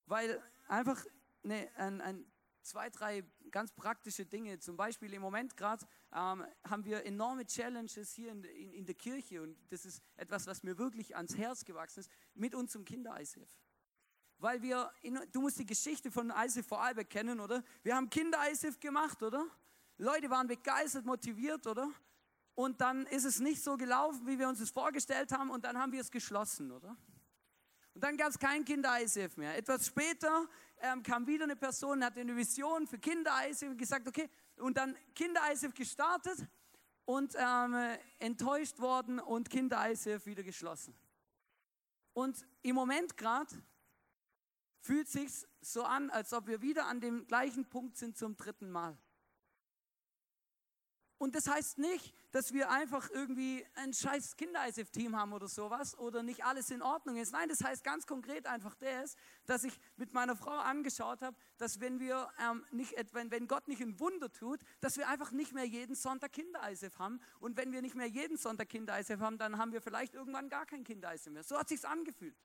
Weil 0.06 0.40
einfach 0.68 1.04
eine, 1.42 1.68
ein, 1.74 2.00
ein 2.00 2.24
zwei, 2.64 2.90
drei 2.90 3.24
ganz 3.50 3.72
praktische 3.72 4.26
Dinge. 4.26 4.58
Zum 4.58 4.76
Beispiel 4.76 5.12
im 5.12 5.22
Moment 5.22 5.56
gerade 5.56 5.86
ähm, 6.12 6.44
haben 6.68 6.84
wir 6.84 7.04
enorme 7.04 7.46
Challenges 7.46 8.12
hier 8.14 8.32
in, 8.32 8.44
in, 8.44 8.72
in, 8.72 8.86
der 8.86 8.94
Kirche 8.94 9.42
und 9.42 9.56
das 9.70 9.84
ist 9.84 10.02
etwas, 10.16 10.46
was 10.46 10.62
mir 10.62 10.76
wirklich 10.78 11.14
ans 11.16 11.36
Herz 11.36 11.64
gewachsen 11.64 12.00
ist, 12.00 12.10
mit 12.34 12.54
unserem 12.54 12.84
Kinder-ICF. 12.84 13.50
Weil 14.38 14.62
wir, 14.62 14.90
in, 15.02 15.18
du 15.32 15.40
musst 15.40 15.58
die 15.58 15.66
Geschichte 15.66 16.10
von 16.10 16.30
ICF 16.30 16.66
Vorarlberg 16.66 17.08
kennen, 17.08 17.40
oder? 17.40 17.62
Wir 17.82 17.94
haben 17.94 18.10
Kinder-ICF 18.10 18.80
gemacht, 18.80 19.22
oder? 19.22 19.46
Leute 19.96 20.28
waren 20.30 20.46
begeistert, 20.46 21.04
motiviert, 21.04 21.66
oder? 21.66 21.90
Und 22.54 22.80
dann 22.80 23.06
ist 23.06 23.24
es 23.24 23.40
nicht 23.40 23.62
so 23.62 23.76
gelaufen, 23.76 24.26
wie 24.26 24.38
wir 24.38 24.48
uns 24.48 24.60
es 24.60 24.70
vorgestellt 24.70 25.32
haben 25.32 25.50
und 25.50 25.64
dann 25.64 25.78
haben 25.78 25.92
wir 25.92 26.00
es 26.00 26.10
geschlossen, 26.10 26.70
oder? 26.72 26.96
Und 27.94 28.02
dann 28.02 28.16
gab 28.16 28.28
es 28.28 28.38
kein 28.38 28.64
Kinder-ICF 28.64 29.36
mehr. 29.36 29.56
Etwas 29.56 29.86
später 29.86 30.48
ähm, 30.80 31.02
kam 31.02 31.26
wieder 31.26 31.44
eine 31.44 31.56
Person, 31.56 32.04
hatte 32.04 32.20
eine 32.20 32.36
Vision 32.36 32.86
für 32.86 32.98
Kinder-ICF 32.98 33.70
und 33.70 33.78
gesagt, 33.78 34.08
okay, 34.08 34.28
und 34.56 34.76
dann 34.76 34.96
Kinder-ICF 35.14 35.74
gestartet 35.74 36.46
und 37.04 37.34
ähm, 37.38 37.96
enttäuscht 38.18 38.80
worden 38.80 39.20
und 39.20 39.48
Kinder-ICF 39.48 40.26
wieder 40.26 40.42
geschlossen. 40.42 40.94
Und 42.12 42.46
im 42.62 42.74
Moment 42.74 43.16
gerade 43.16 43.54
fühlt 44.80 45.08
sich 45.08 45.46
so 45.60 45.84
an, 45.84 46.10
als 46.10 46.32
ob 46.32 46.46
wir 46.46 46.62
wieder 46.62 46.86
an 46.86 47.00
dem 47.00 47.26
gleichen 47.26 47.64
Punkt 47.64 47.96
sind 47.96 48.16
zum 48.16 48.36
dritten 48.36 48.70
Mal. 48.70 48.98
Und 51.18 51.34
das 51.36 51.48
heißt 51.48 51.78
nicht, 51.78 52.12
dass 52.32 52.52
wir 52.52 52.70
einfach 52.70 53.08
irgendwie 53.10 53.64
ein 53.76 53.92
scheiß 53.92 54.36
Kinder-ISF-Team 54.36 55.16
haben 55.16 55.32
oder 55.32 55.46
sowas 55.46 55.96
oder 55.96 56.22
nicht 56.24 56.44
alles 56.44 56.70
in 56.70 56.82
Ordnung 56.82 57.16
ist. 57.16 57.32
Nein, 57.32 57.48
das 57.48 57.62
heißt 57.62 57.84
ganz 57.84 58.06
konkret 58.06 58.46
einfach 58.46 58.74
das, 58.74 59.14
dass 59.46 59.62
ich 59.62 59.78
mit 59.96 60.12
meiner 60.12 60.34
Frau 60.34 60.50
angeschaut 60.50 61.22
habe, 61.22 61.36
dass 61.58 61.80
wenn 61.80 62.00
wir 62.00 62.28
ähm, 62.40 62.64
nicht, 62.72 62.94
wenn, 63.12 63.30
wenn 63.30 63.46
Gott 63.46 63.68
nicht 63.68 63.80
ein 63.80 63.98
Wunder 64.00 64.32
tut, 64.32 64.60
dass 64.80 64.96
wir 64.96 65.08
einfach 65.08 65.30
nicht 65.30 65.52
mehr 65.52 65.64
jeden 65.64 65.94
Sonntag 65.94 66.32
Kinder-ISF 66.32 66.98
haben. 66.98 67.20
Und 67.38 67.56
wenn 67.56 67.72
wir 67.72 67.80
nicht 67.80 67.94
mehr 67.94 68.08
jeden 68.08 68.36
Sonntag 68.36 68.68
Kinder-ISF 68.68 69.20
haben, 69.20 69.38
dann 69.38 69.56
haben 69.56 69.72
wir 69.72 69.80
vielleicht 69.80 70.14
irgendwann 70.14 70.48
gar 70.48 70.66
kein 70.66 70.82
Kinder-ISF 70.82 71.30
mehr. 71.30 71.44
So 71.44 71.56
hat 71.56 71.68
sich's 71.68 71.84
angefühlt. 71.84 72.36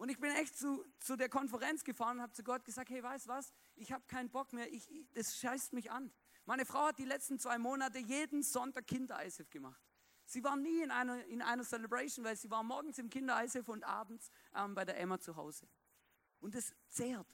Und 0.00 0.08
ich 0.08 0.18
bin 0.18 0.30
echt 0.30 0.56
zu, 0.56 0.82
zu 0.98 1.14
der 1.14 1.28
Konferenz 1.28 1.84
gefahren 1.84 2.16
und 2.16 2.22
habe 2.22 2.32
zu 2.32 2.42
Gott 2.42 2.64
gesagt, 2.64 2.88
hey, 2.88 3.02
weißt 3.02 3.28
was, 3.28 3.52
ich 3.76 3.92
habe 3.92 4.02
keinen 4.06 4.30
Bock 4.30 4.54
mehr, 4.54 4.72
ich, 4.72 4.88
das 5.12 5.36
scheißt 5.36 5.74
mich 5.74 5.90
an. 5.90 6.10
Meine 6.44 6.64
Frau 6.64 6.86
hat 6.86 6.98
die 6.98 7.04
letzten 7.04 7.38
zwei 7.38 7.58
Monate 7.58 7.98
jeden 7.98 8.42
Sonntag 8.42 8.86
Kinder-ISF 8.86 9.50
gemacht. 9.50 9.80
Sie 10.24 10.44
war 10.44 10.56
nie 10.56 10.82
in 10.82 10.90
einer, 10.90 11.24
in 11.26 11.42
einer 11.42 11.64
Celebration, 11.64 12.24
weil 12.24 12.36
sie 12.36 12.50
war 12.50 12.62
morgens 12.62 12.98
im 12.98 13.10
Kinder-ISF 13.10 13.68
und 13.68 13.84
abends 13.84 14.30
ähm, 14.54 14.74
bei 14.74 14.84
der 14.84 14.98
Emma 14.98 15.18
zu 15.18 15.36
Hause. 15.36 15.68
Und 16.38 16.54
es 16.54 16.72
zehrt. 16.88 17.26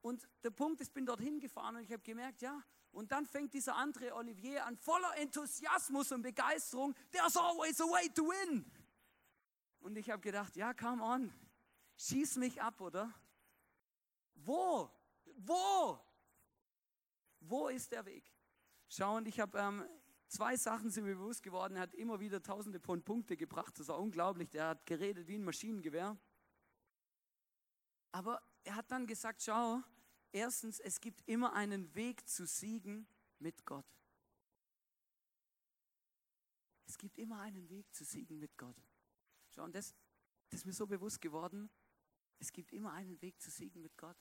Und 0.00 0.28
der 0.42 0.50
Punkt 0.50 0.80
ist, 0.80 0.88
ich 0.88 0.94
bin 0.94 1.04
dorthin 1.04 1.40
gefahren 1.40 1.76
und 1.76 1.82
ich 1.82 1.92
habe 1.92 2.02
gemerkt, 2.02 2.40
ja, 2.40 2.62
und 2.92 3.12
dann 3.12 3.26
fängt 3.26 3.52
dieser 3.52 3.76
andere 3.76 4.14
Olivier 4.14 4.64
an, 4.64 4.76
voller 4.78 5.14
Enthusiasmus 5.18 6.12
und 6.12 6.22
Begeisterung, 6.22 6.94
there's 7.10 7.36
always 7.36 7.78
a 7.80 7.84
way 7.84 8.08
to 8.08 8.22
win. 8.22 8.64
Und 9.80 9.96
ich 9.96 10.08
habe 10.08 10.22
gedacht, 10.22 10.56
ja, 10.56 10.72
come 10.72 11.02
on, 11.02 11.32
schieß 11.98 12.36
mich 12.36 12.62
ab, 12.62 12.80
oder? 12.80 13.12
Wo? 14.34 14.90
Wo? 15.36 16.00
Wo 17.48 17.68
ist 17.68 17.92
der 17.92 18.04
Weg? 18.04 18.32
Schau, 18.88 19.16
und 19.16 19.26
ich 19.28 19.40
habe 19.40 19.58
ähm, 19.58 19.84
zwei 20.28 20.56
Sachen 20.56 20.90
sind 20.90 21.04
mir 21.04 21.14
bewusst 21.14 21.42
geworden. 21.42 21.76
Er 21.76 21.82
hat 21.82 21.94
immer 21.94 22.20
wieder 22.20 22.42
tausende 22.42 22.80
von 22.80 23.02
Punkte 23.02 23.36
gebracht. 23.36 23.78
Das 23.78 23.88
war 23.88 23.98
unglaublich. 23.98 24.50
Der 24.50 24.68
hat 24.68 24.86
geredet 24.86 25.26
wie 25.28 25.36
ein 25.36 25.44
Maschinengewehr. 25.44 26.16
Aber 28.12 28.42
er 28.64 28.74
hat 28.74 28.90
dann 28.90 29.06
gesagt, 29.06 29.42
schau, 29.42 29.82
erstens, 30.32 30.80
es 30.80 31.00
gibt 31.00 31.22
immer 31.26 31.52
einen 31.52 31.94
Weg 31.94 32.28
zu 32.28 32.46
siegen 32.46 33.06
mit 33.38 33.64
Gott. 33.64 33.86
Es 36.86 36.98
gibt 36.98 37.18
immer 37.18 37.40
einen 37.40 37.68
Weg 37.68 37.92
zu 37.94 38.04
siegen 38.04 38.38
mit 38.38 38.56
Gott. 38.56 38.76
Schau, 39.50 39.64
und 39.64 39.74
das, 39.74 39.94
das 40.48 40.60
ist 40.60 40.66
mir 40.66 40.72
so 40.72 40.86
bewusst 40.86 41.20
geworden. 41.20 41.70
Es 42.38 42.52
gibt 42.52 42.72
immer 42.72 42.92
einen 42.92 43.20
Weg 43.22 43.40
zu 43.40 43.50
siegen 43.50 43.82
mit 43.82 43.96
Gott. 43.96 44.16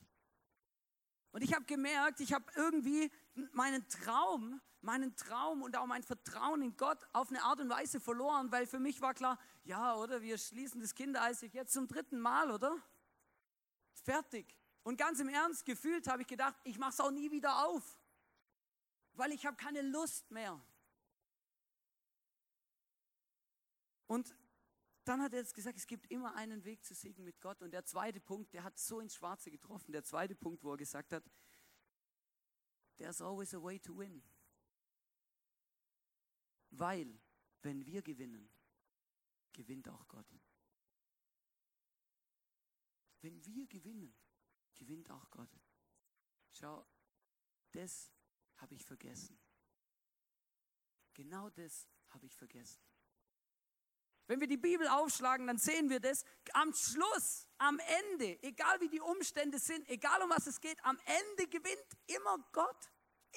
Und 1.35 1.41
ich 1.41 1.53
habe 1.53 1.65
gemerkt, 1.65 2.21
ich 2.21 2.31
habe 2.31 2.45
irgendwie 2.55 3.11
meinen 3.51 3.85
Traum, 3.89 4.61
meinen 4.79 5.17
Traum 5.17 5.63
und 5.63 5.75
auch 5.75 5.85
mein 5.85 6.01
Vertrauen 6.01 6.61
in 6.61 6.77
Gott 6.77 7.05
auf 7.11 7.27
eine 7.27 7.43
Art 7.43 7.59
und 7.59 7.67
Weise 7.67 7.99
verloren, 7.99 8.53
weil 8.53 8.65
für 8.65 8.79
mich 8.79 9.01
war 9.01 9.13
klar, 9.13 9.37
ja, 9.65 9.97
oder 9.97 10.21
wir 10.21 10.37
schließen 10.37 10.79
das 10.79 10.95
Kindereisig 10.95 11.53
jetzt 11.53 11.73
zum 11.73 11.89
dritten 11.89 12.21
Mal, 12.21 12.51
oder? 12.51 12.81
Fertig. 13.91 14.55
Und 14.83 14.97
ganz 14.97 15.19
im 15.19 15.27
Ernst 15.27 15.65
gefühlt 15.65 16.07
habe 16.07 16.21
ich 16.21 16.27
gedacht, 16.29 16.55
ich 16.63 16.79
mache 16.79 16.91
es 16.91 17.01
auch 17.01 17.11
nie 17.11 17.29
wieder 17.31 17.67
auf, 17.67 17.83
weil 19.15 19.33
ich 19.33 19.45
habe 19.45 19.57
keine 19.57 19.81
Lust 19.81 20.31
mehr. 20.31 20.57
Und 24.07 24.33
dann 25.05 25.21
hat 25.21 25.33
er 25.33 25.39
jetzt 25.39 25.53
gesagt, 25.53 25.77
es 25.77 25.85
gibt 25.85 26.09
immer 26.11 26.35
einen 26.35 26.65
Weg 26.65 26.83
zu 26.83 26.95
Segen 26.95 27.23
mit 27.23 27.39
Gott. 27.39 27.61
Und 27.61 27.71
der 27.71 27.85
zweite 27.85 28.19
Punkt, 28.19 28.53
der 28.53 28.63
hat 28.63 28.77
so 28.79 28.99
ins 28.99 29.15
Schwarze 29.15 29.51
getroffen. 29.51 29.91
Der 29.91 30.03
zweite 30.03 30.35
Punkt, 30.35 30.63
wo 30.63 30.71
er 30.71 30.77
gesagt 30.77 31.13
hat, 31.13 31.23
there's 32.97 33.21
always 33.21 33.53
a 33.53 33.61
way 33.61 33.79
to 33.79 33.95
win. 33.97 34.23
Weil, 36.71 37.19
wenn 37.61 37.85
wir 37.85 38.01
gewinnen, 38.01 38.49
gewinnt 39.53 39.87
auch 39.87 40.07
Gott. 40.07 40.27
Wenn 43.21 43.45
wir 43.45 43.67
gewinnen, 43.67 44.13
gewinnt 44.73 45.09
auch 45.11 45.29
Gott. 45.29 45.49
Schau, 46.51 46.85
das 47.71 48.11
habe 48.57 48.73
ich 48.73 48.83
vergessen. 48.83 49.37
Genau 51.13 51.49
das 51.49 51.87
habe 52.09 52.25
ich 52.25 52.35
vergessen. 52.35 52.81
Wenn 54.27 54.39
wir 54.39 54.47
die 54.47 54.57
Bibel 54.57 54.88
aufschlagen, 54.88 55.45
dann 55.47 55.57
sehen 55.57 55.89
wir 55.89 55.99
das. 55.99 56.25
Am 56.53 56.73
Schluss, 56.73 57.47
am 57.57 57.79
Ende, 58.11 58.41
egal 58.43 58.81
wie 58.81 58.89
die 58.89 59.01
Umstände 59.01 59.59
sind, 59.59 59.88
egal 59.88 60.21
um 60.23 60.29
was 60.29 60.47
es 60.47 60.59
geht, 60.59 60.83
am 60.83 60.97
Ende 61.05 61.47
gewinnt 61.47 61.85
immer 62.07 62.38
Gott. 62.51 62.91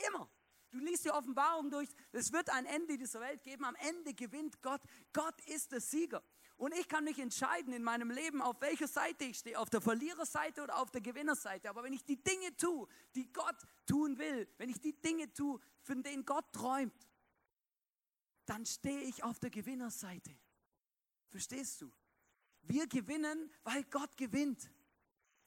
Immer. 0.06 0.30
Du 0.70 0.78
liest 0.78 1.04
die 1.04 1.10
Offenbarung 1.10 1.70
durch, 1.70 1.88
es 2.12 2.32
wird 2.32 2.50
ein 2.50 2.66
Ende 2.66 2.98
dieser 2.98 3.20
Welt 3.20 3.42
geben, 3.42 3.64
am 3.64 3.74
Ende 3.76 4.12
gewinnt 4.12 4.60
Gott. 4.60 4.82
Gott 5.12 5.40
ist 5.46 5.72
der 5.72 5.80
Sieger. 5.80 6.22
Und 6.56 6.74
ich 6.74 6.88
kann 6.88 7.04
mich 7.04 7.18
entscheiden 7.18 7.72
in 7.72 7.84
meinem 7.84 8.10
Leben, 8.10 8.42
auf 8.42 8.60
welcher 8.60 8.88
Seite 8.88 9.24
ich 9.24 9.38
stehe, 9.38 9.58
auf 9.58 9.70
der 9.70 9.80
Verliererseite 9.80 10.62
oder 10.62 10.78
auf 10.78 10.90
der 10.90 11.00
Gewinnerseite. 11.00 11.70
Aber 11.70 11.84
wenn 11.84 11.92
ich 11.92 12.04
die 12.04 12.22
Dinge 12.22 12.54
tue, 12.56 12.88
die 13.14 13.32
Gott 13.32 13.56
tun 13.86 14.18
will, 14.18 14.48
wenn 14.58 14.68
ich 14.68 14.80
die 14.80 15.00
Dinge 15.00 15.32
tue, 15.32 15.60
von 15.82 16.02
denen 16.02 16.24
Gott 16.24 16.52
träumt, 16.52 16.92
dann 18.44 18.66
stehe 18.66 19.02
ich 19.02 19.22
auf 19.22 19.38
der 19.38 19.50
Gewinnerseite. 19.50 20.34
Verstehst 21.28 21.80
du? 21.80 21.92
Wir 22.62 22.86
gewinnen, 22.86 23.50
weil 23.62 23.84
Gott 23.84 24.16
gewinnt. 24.16 24.70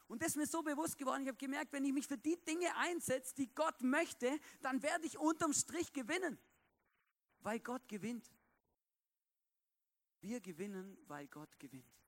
Und 0.07 0.21
das 0.21 0.29
ist 0.29 0.35
mir 0.35 0.47
so 0.47 0.61
bewusst 0.61 0.97
geworden. 0.97 1.21
Ich 1.21 1.29
habe 1.29 1.37
gemerkt, 1.37 1.71
wenn 1.71 1.85
ich 1.85 1.93
mich 1.93 2.07
für 2.07 2.17
die 2.17 2.37
Dinge 2.43 2.75
einsetze, 2.75 3.33
die 3.35 3.53
Gott 3.53 3.81
möchte, 3.81 4.39
dann 4.61 4.81
werde 4.83 5.05
ich 5.05 5.17
unterm 5.17 5.53
Strich 5.53 5.93
gewinnen, 5.93 6.37
weil 7.39 7.59
Gott 7.59 7.87
gewinnt. 7.87 8.29
Wir 10.19 10.41
gewinnen, 10.41 10.97
weil 11.07 11.27
Gott 11.27 11.57
gewinnt. 11.59 12.01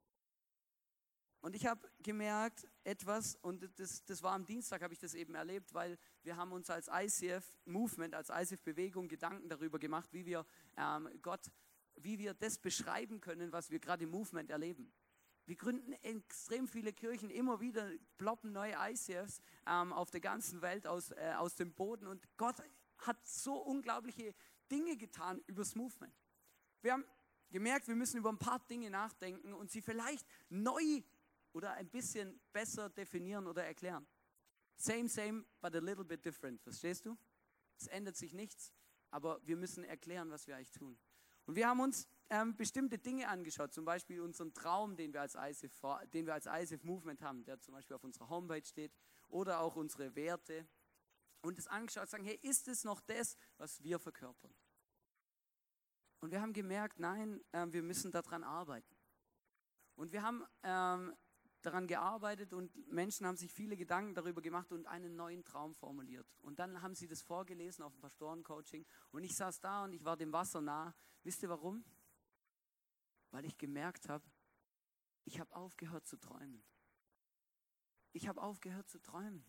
Und 1.44 1.56
ich 1.56 1.66
habe 1.66 1.90
gemerkt, 2.02 2.66
etwas, 2.86 3.36
und 3.42 3.70
das, 3.78 4.06
das 4.06 4.24
war 4.24 4.34
am 4.34 4.46
Dienstag, 4.46 4.82
habe 4.82 4.94
ich 4.94 5.00
das 5.00 5.14
eben 5.14 5.36
erlebt, 5.36 5.74
weil 5.74 5.98
wir 6.24 6.38
haben 6.38 6.54
uns 6.54 6.70
als 6.70 6.88
ICF-Movement, 6.88 8.16
als 8.16 8.30
ICF-Bewegung 8.30 9.10
Gedanken 9.10 9.50
darüber 9.50 9.78
gemacht, 9.78 10.14
wie 10.14 10.26
wir 10.26 10.46
ähm, 10.78 11.10
Gott 11.22 11.52
wie 11.96 12.20
wir 12.20 12.34
das 12.34 12.58
beschreiben 12.58 13.22
können, 13.22 13.52
was 13.52 13.70
wir 13.70 13.80
gerade 13.80 14.04
im 14.04 14.12
Movement 14.12 14.50
erleben. 14.50 14.92
Wir 15.46 15.56
gründen 15.56 15.92
extrem 16.04 16.68
viele 16.68 16.94
Kirchen, 16.94 17.30
immer 17.30 17.60
wieder 17.60 17.90
ploppen 18.18 18.54
neue 18.54 18.76
ICFs 18.80 19.42
ähm, 19.68 19.92
auf 19.92 20.10
der 20.10 20.22
ganzen 20.22 20.62
Welt 20.62 20.88
aus, 20.88 21.12
äh, 21.12 21.34
aus 21.38 21.56
dem 21.56 21.74
Boden 21.74 22.08
und 22.08 22.26
Gott 22.38 22.56
hat 23.00 23.28
so 23.28 23.56
unglaubliche 23.56 24.34
Dinge 24.72 24.96
getan 24.96 25.42
übers 25.48 25.76
Movement. 25.76 26.14
Wir 26.82 26.94
haben 26.94 27.06
gemerkt, 27.50 27.88
wir 27.88 27.96
müssen 27.96 28.18
über 28.18 28.30
ein 28.30 28.38
paar 28.38 28.60
Dinge 28.68 28.90
nachdenken 28.90 29.54
und 29.54 29.70
sie 29.70 29.82
vielleicht 29.82 30.26
neu 30.50 31.02
oder 31.52 31.74
ein 31.74 31.90
bisschen 31.90 32.40
besser 32.52 32.90
definieren 32.90 33.46
oder 33.48 33.64
erklären. 33.66 34.08
Same, 34.76 35.08
same, 35.08 35.46
but 35.62 35.76
a 35.76 35.80
little 35.80 36.04
bit 36.04 36.26
different. 36.26 36.62
Verstehst 36.62 37.06
du? 37.06 37.18
Es 37.78 37.88
ändert 37.88 38.16
sich 38.16 38.34
nichts, 38.34 38.74
aber 39.12 39.40
wir 39.46 39.58
müssen 39.58 39.84
erklären, 39.84 40.32
was 40.32 40.48
wir 40.48 40.56
eigentlich 40.56 40.72
tun. 40.72 40.98
Und 41.46 41.56
wir 41.56 41.68
haben 41.68 41.82
uns 41.82 42.08
ähm, 42.30 42.56
bestimmte 42.56 42.98
Dinge 42.98 43.28
angeschaut, 43.28 43.74
zum 43.74 43.86
Beispiel 43.86 44.22
unseren 44.22 44.54
Traum, 44.54 44.96
den 44.96 45.14
wir 45.14 45.22
als 45.22 45.36
ISF, 45.36 45.82
den 46.14 46.26
wir 46.26 46.34
als 46.34 46.46
ISF 46.46 46.84
Movement 46.84 47.22
haben, 47.22 47.44
der 47.44 47.60
zum 47.60 47.74
Beispiel 47.74 47.96
auf 47.96 48.04
unserer 48.04 48.30
Homepage 48.30 48.66
steht, 48.66 48.94
oder 49.28 49.60
auch 49.60 49.76
unsere 49.76 50.16
Werte. 50.16 50.68
Und 51.42 51.60
es 51.60 51.68
angeschaut, 51.68 52.10
sagen, 52.10 52.24
hey, 52.24 52.40
ist 52.42 52.68
es 52.68 52.84
noch 52.86 53.02
das, 53.02 53.36
was 53.58 53.84
wir 53.84 54.00
verkörpern? 54.00 54.54
Und 56.22 56.32
wir 56.32 56.42
haben 56.42 56.54
gemerkt, 56.54 57.00
nein, 57.00 57.44
äh, 57.52 57.68
wir 57.70 57.84
müssen 57.84 58.12
daran 58.12 58.46
arbeiten. 58.46 58.96
Und 59.96 60.14
wir 60.14 60.24
haben 60.24 60.46
ähm, 60.64 61.14
daran 61.66 61.88
gearbeitet 61.88 62.54
und 62.54 62.72
Menschen 62.92 63.26
haben 63.26 63.38
sich 63.38 63.52
viele 63.52 63.76
Gedanken 63.76 64.14
darüber 64.14 64.42
gemacht 64.42 64.72
und 64.72 64.86
einen 64.86 65.16
neuen 65.16 65.44
Traum 65.44 65.74
formuliert. 65.76 66.28
Und 66.42 66.60
dann 66.60 66.82
haben 66.82 66.96
sie 66.96 67.08
das 67.08 67.22
vorgelesen 67.22 67.84
auf 67.84 67.94
dem 67.94 68.02
Pastorencoaching 68.02 68.86
und 69.12 69.24
ich 69.24 69.36
saß 69.36 69.60
da 69.60 69.84
und 69.84 69.94
ich 69.94 70.04
war 70.04 70.18
dem 70.18 70.32
Wasser 70.32 70.62
nah. 70.62 70.94
Wisst 71.24 71.44
ihr 71.44 71.50
warum? 71.50 71.84
Weil 73.32 73.46
ich 73.46 73.58
gemerkt 73.58 74.10
habe, 74.10 74.26
ich 75.26 75.40
habe 75.40 75.56
aufgehört 75.56 76.06
zu 76.06 76.18
träumen. 76.18 76.64
Ich 78.12 78.28
habe 78.28 78.42
aufgehört 78.42 78.90
zu 78.90 79.02
träumen. 79.02 79.44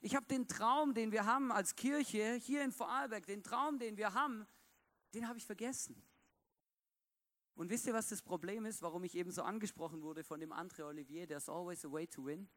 Ich 0.00 0.14
habe 0.14 0.26
den 0.26 0.46
Traum, 0.46 0.94
den 0.94 1.10
wir 1.10 1.26
haben 1.26 1.50
als 1.50 1.74
Kirche 1.74 2.34
hier 2.34 2.64
in 2.64 2.72
Vorarlberg, 2.72 3.26
den 3.26 3.42
Traum, 3.42 3.78
den 3.78 3.96
wir 3.96 4.14
haben, 4.14 4.46
den 5.12 5.26
habe 5.26 5.38
ich 5.38 5.44
vergessen. 5.44 6.02
Und 7.58 7.70
wisst 7.70 7.88
ihr, 7.88 7.92
was 7.92 8.06
das 8.06 8.22
Problem 8.22 8.66
ist, 8.66 8.82
warum 8.82 9.02
ich 9.02 9.16
eben 9.16 9.32
so 9.32 9.42
angesprochen 9.42 10.00
wurde 10.02 10.22
von 10.22 10.38
dem 10.38 10.52
André 10.52 10.84
Olivier, 10.84 11.26
there's 11.26 11.48
always 11.48 11.84
a 11.84 11.90
way 11.90 12.06
to 12.06 12.24
win? 12.24 12.48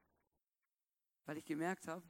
Weil 1.26 1.38
ich 1.38 1.46
gemerkt 1.46 1.88
habe, 1.88 2.08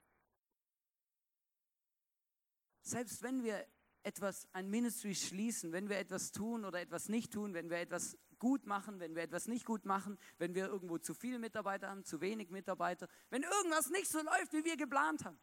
selbst 2.82 3.24
wenn 3.24 3.44
wir 3.44 3.66
etwas, 4.04 4.46
ein 4.52 4.70
Ministry 4.70 5.16
schließen, 5.16 5.72
wenn 5.72 5.88
wir 5.88 6.00
etwas 6.00 6.34
tun 6.34 6.66
oder 6.66 6.82
etwas 6.82 7.08
nicht 7.08 7.32
tun, 7.32 7.54
wenn 7.54 7.70
wir 7.70 7.78
etwas 7.78 8.18
gut 8.40 8.66
machen, 8.66 9.00
wenn 9.00 9.16
wir 9.16 9.24
etwas 9.24 9.48
nicht 9.48 9.64
gut 9.66 9.86
machen, 9.86 10.20
wenn 10.38 10.54
wir 10.54 10.66
irgendwo 10.66 10.98
zu 10.98 11.14
viele 11.14 11.40
Mitarbeiter 11.40 11.88
haben, 11.88 12.04
zu 12.04 12.20
wenig 12.20 12.50
Mitarbeiter, 12.50 13.08
wenn 13.30 13.44
irgendwas 13.44 13.90
nicht 13.90 14.12
so 14.12 14.22
läuft, 14.22 14.52
wie 14.52 14.66
wir 14.66 14.76
geplant 14.76 15.24
haben, 15.24 15.40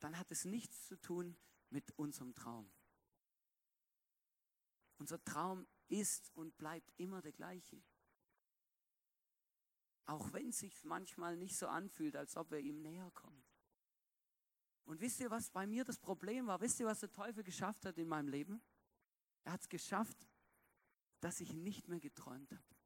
dann 0.00 0.18
hat 0.18 0.32
es 0.32 0.44
nichts 0.44 0.88
zu 0.88 0.96
tun 0.96 1.36
mit 1.70 1.96
unserem 1.96 2.34
Traum. 2.34 2.68
Unser 4.98 5.22
Traum 5.24 5.66
ist 5.88 6.30
und 6.34 6.56
bleibt 6.58 6.92
immer 6.96 7.22
der 7.22 7.32
gleiche. 7.32 7.82
Auch 10.06 10.32
wenn 10.32 10.48
es 10.50 10.58
sich 10.58 10.84
manchmal 10.84 11.36
nicht 11.36 11.56
so 11.56 11.68
anfühlt, 11.68 12.16
als 12.16 12.36
ob 12.36 12.50
wir 12.50 12.58
ihm 12.58 12.80
näher 12.82 13.10
kommen. 13.12 13.44
Und 14.84 15.00
wisst 15.00 15.20
ihr, 15.20 15.30
was 15.30 15.50
bei 15.50 15.66
mir 15.66 15.84
das 15.84 15.98
Problem 15.98 16.46
war? 16.46 16.60
Wisst 16.60 16.80
ihr, 16.80 16.86
was 16.86 17.00
der 17.00 17.12
Teufel 17.12 17.44
geschafft 17.44 17.84
hat 17.84 17.98
in 17.98 18.08
meinem 18.08 18.28
Leben? 18.28 18.62
Er 19.44 19.52
hat 19.52 19.60
es 19.60 19.68
geschafft, 19.68 20.26
dass 21.20 21.40
ich 21.40 21.52
nicht 21.52 21.88
mehr 21.88 22.00
geträumt 22.00 22.52
habe. 22.52 22.76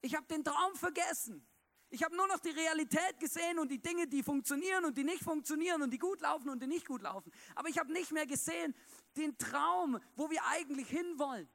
Ich 0.00 0.14
habe 0.14 0.26
den 0.26 0.44
Traum 0.44 0.74
vergessen. 0.74 1.46
Ich 1.94 2.02
habe 2.02 2.16
nur 2.16 2.26
noch 2.26 2.40
die 2.40 2.50
Realität 2.50 3.20
gesehen 3.20 3.56
und 3.60 3.70
die 3.70 3.80
Dinge, 3.80 4.08
die 4.08 4.24
funktionieren 4.24 4.84
und 4.84 4.98
die 4.98 5.04
nicht 5.04 5.22
funktionieren 5.22 5.80
und 5.80 5.92
die 5.92 5.98
gut 5.98 6.20
laufen 6.20 6.48
und 6.48 6.60
die 6.60 6.66
nicht 6.66 6.88
gut 6.88 7.02
laufen. 7.02 7.30
Aber 7.54 7.68
ich 7.68 7.78
habe 7.78 7.92
nicht 7.92 8.10
mehr 8.10 8.26
gesehen 8.26 8.74
den 9.16 9.38
Traum, 9.38 10.00
wo 10.16 10.28
wir 10.28 10.44
eigentlich 10.46 10.88
hinwollen. 10.88 11.48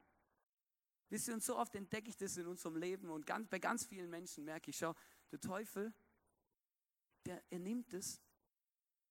Wisst 1.10 1.28
ihr, 1.28 1.34
und 1.34 1.42
so 1.42 1.58
oft 1.58 1.74
entdecke 1.74 2.08
ich 2.08 2.16
das 2.16 2.38
in 2.38 2.46
unserem 2.46 2.76
Leben 2.76 3.10
und 3.10 3.26
ganz, 3.26 3.48
bei 3.48 3.58
ganz 3.58 3.84
vielen 3.84 4.08
Menschen 4.08 4.44
merke 4.44 4.70
ich, 4.70 4.78
schau, 4.78 4.94
der 5.30 5.40
Teufel, 5.40 5.92
der, 7.26 7.44
er 7.50 7.58
nimmt 7.58 7.92
es, 7.92 8.22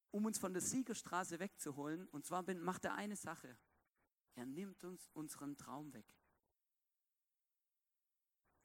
um 0.10 0.26
uns 0.26 0.40
von 0.40 0.52
der 0.52 0.64
Siegerstraße 0.64 1.40
wegzuholen. 1.40 2.08
Und 2.08 2.26
zwar 2.26 2.44
macht 2.56 2.86
er 2.86 2.96
eine 2.96 3.16
Sache. 3.16 3.56
Er 4.34 4.48
nimmt 4.48 4.84
uns 4.84 5.08
unseren 5.14 5.58
Traum 5.58 5.94
weg. 5.94 6.08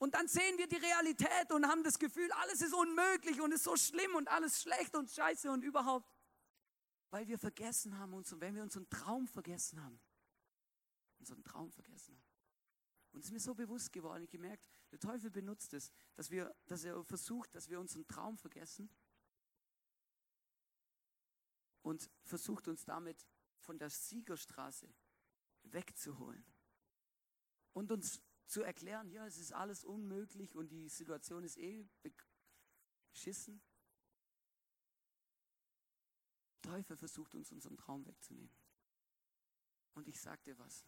Und 0.05 0.13
dann 0.13 0.29
sehen 0.29 0.59
wir 0.59 0.67
die 0.67 0.77
Realität 0.77 1.51
und 1.51 1.67
haben 1.67 1.83
das 1.83 1.99
Gefühl, 1.99 2.31
alles 2.33 2.61
ist 2.61 2.75
unmöglich 2.75 3.41
und 3.41 3.53
ist 3.53 3.65
so 3.65 3.75
schlimm 3.75 4.15
und 4.15 4.29
alles 4.29 4.61
schlecht 4.61 4.95
und 4.95 5.09
scheiße 5.09 5.51
und 5.51 5.65
überhaupt. 5.65 6.15
Weil 7.09 7.27
wir 7.27 7.39
vergessen 7.39 7.97
haben, 7.97 8.13
uns, 8.13 8.39
wenn 8.39 8.55
wir 8.55 8.63
unseren 8.63 8.87
Traum 8.91 9.27
vergessen 9.27 9.83
haben, 9.83 9.99
unseren 11.21 11.43
Traum 11.43 11.73
vergessen 11.73 12.15
haben. 12.19 12.29
Und 13.13 13.21
es 13.21 13.29
ist 13.29 13.33
mir 13.33 13.41
so 13.41 13.55
bewusst 13.55 13.95
geworden, 13.95 14.25
ich 14.25 14.31
gemerkt, 14.31 14.69
der 14.93 14.99
Teufel 14.99 15.31
benutzt 15.31 15.73
es, 15.73 15.91
dass, 16.17 16.31
wir, 16.31 16.55
dass 16.67 16.85
er 16.85 17.03
versucht, 17.03 17.55
dass 17.55 17.71
wir 17.71 17.81
unseren 17.81 18.07
Traum 18.07 18.37
vergessen 18.37 18.91
und 21.81 22.11
versucht 22.25 22.69
uns 22.69 22.85
damit 22.85 23.27
von 23.57 23.79
der 23.79 23.89
Siegerstraße 23.89 24.87
wegzuholen 25.63 26.45
und 27.73 27.91
uns 27.91 28.21
zu 28.47 28.63
erklären, 28.63 29.11
ja, 29.11 29.27
es 29.27 29.39
ist 29.39 29.53
alles 29.53 29.85
unmöglich 29.85 30.55
und 30.55 30.69
die 30.69 30.89
Situation 30.89 31.45
ist 31.45 31.59
eh 31.59 31.89
beschissen. 33.13 33.63
Teufel 36.63 36.97
versucht 36.97 37.35
uns 37.35 37.53
unseren 37.53 37.77
Traum 37.77 38.07
wegzunehmen. 38.07 38.55
Und 39.95 40.09
ich 40.09 40.21
sagte 40.21 40.59
was. 40.59 40.87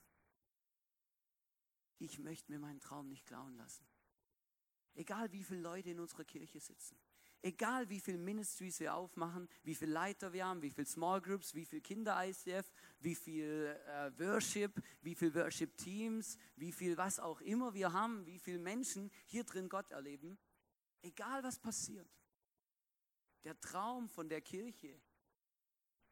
Ich 1.98 2.18
möchte 2.18 2.50
mir 2.50 2.58
meinen 2.58 2.80
Traum 2.80 3.08
nicht 3.08 3.26
klauen 3.26 3.56
lassen. 3.56 3.86
Egal 4.94 5.32
wie 5.32 5.44
viele 5.44 5.60
Leute 5.60 5.90
in 5.90 6.00
unserer 6.00 6.24
Kirche 6.24 6.60
sitzen. 6.60 6.98
Egal 7.42 7.88
wie 7.88 8.00
viele 8.00 8.18
Ministries 8.18 8.80
wir 8.80 8.94
aufmachen, 8.94 9.48
wie 9.62 9.74
viele 9.74 9.92
Leiter 9.92 10.32
wir 10.32 10.46
haben, 10.46 10.62
wie 10.62 10.70
viele 10.70 10.86
Small 10.86 11.20
Groups, 11.20 11.54
wie 11.54 11.64
viele 11.64 11.82
Kinder-ICF, 11.82 12.70
wie 13.00 13.14
viel 13.14 13.78
äh, 13.86 14.18
Worship, 14.18 14.82
wie 15.02 15.14
viele 15.14 15.34
Worship-Teams, 15.34 16.38
wie 16.56 16.72
viel 16.72 16.96
was 16.96 17.20
auch 17.20 17.40
immer 17.40 17.74
wir 17.74 17.92
haben, 17.92 18.26
wie 18.26 18.38
viele 18.38 18.58
Menschen 18.58 19.10
hier 19.26 19.44
drin 19.44 19.68
Gott 19.68 19.90
erleben. 19.90 20.38
Egal 21.02 21.42
was 21.44 21.58
passiert. 21.58 22.08
Der 23.44 23.60
Traum 23.60 24.08
von 24.08 24.28
der 24.28 24.40
Kirche, 24.40 25.00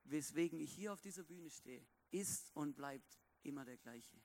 weswegen 0.04 0.60
ich 0.60 0.72
hier 0.72 0.92
auf 0.92 1.00
dieser 1.00 1.24
Bühne 1.24 1.50
stehe, 1.50 1.84
ist 2.10 2.54
und 2.54 2.76
bleibt 2.76 3.18
immer 3.42 3.64
der 3.64 3.78
gleiche. 3.78 4.20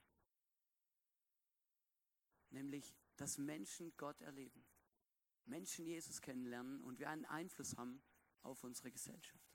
Nämlich, 2.51 2.93
dass 3.15 3.37
Menschen 3.37 3.93
Gott 3.97 4.21
erleben 4.21 4.63
Menschen 5.49 5.85
Jesus 5.85 6.21
kennenlernen 6.21 6.81
und 6.83 6.99
wir 6.99 7.09
einen 7.09 7.25
Einfluss 7.25 7.75
haben 7.77 8.01
auf 8.43 8.63
unsere 8.63 8.91
Gesellschaft. 8.91 9.49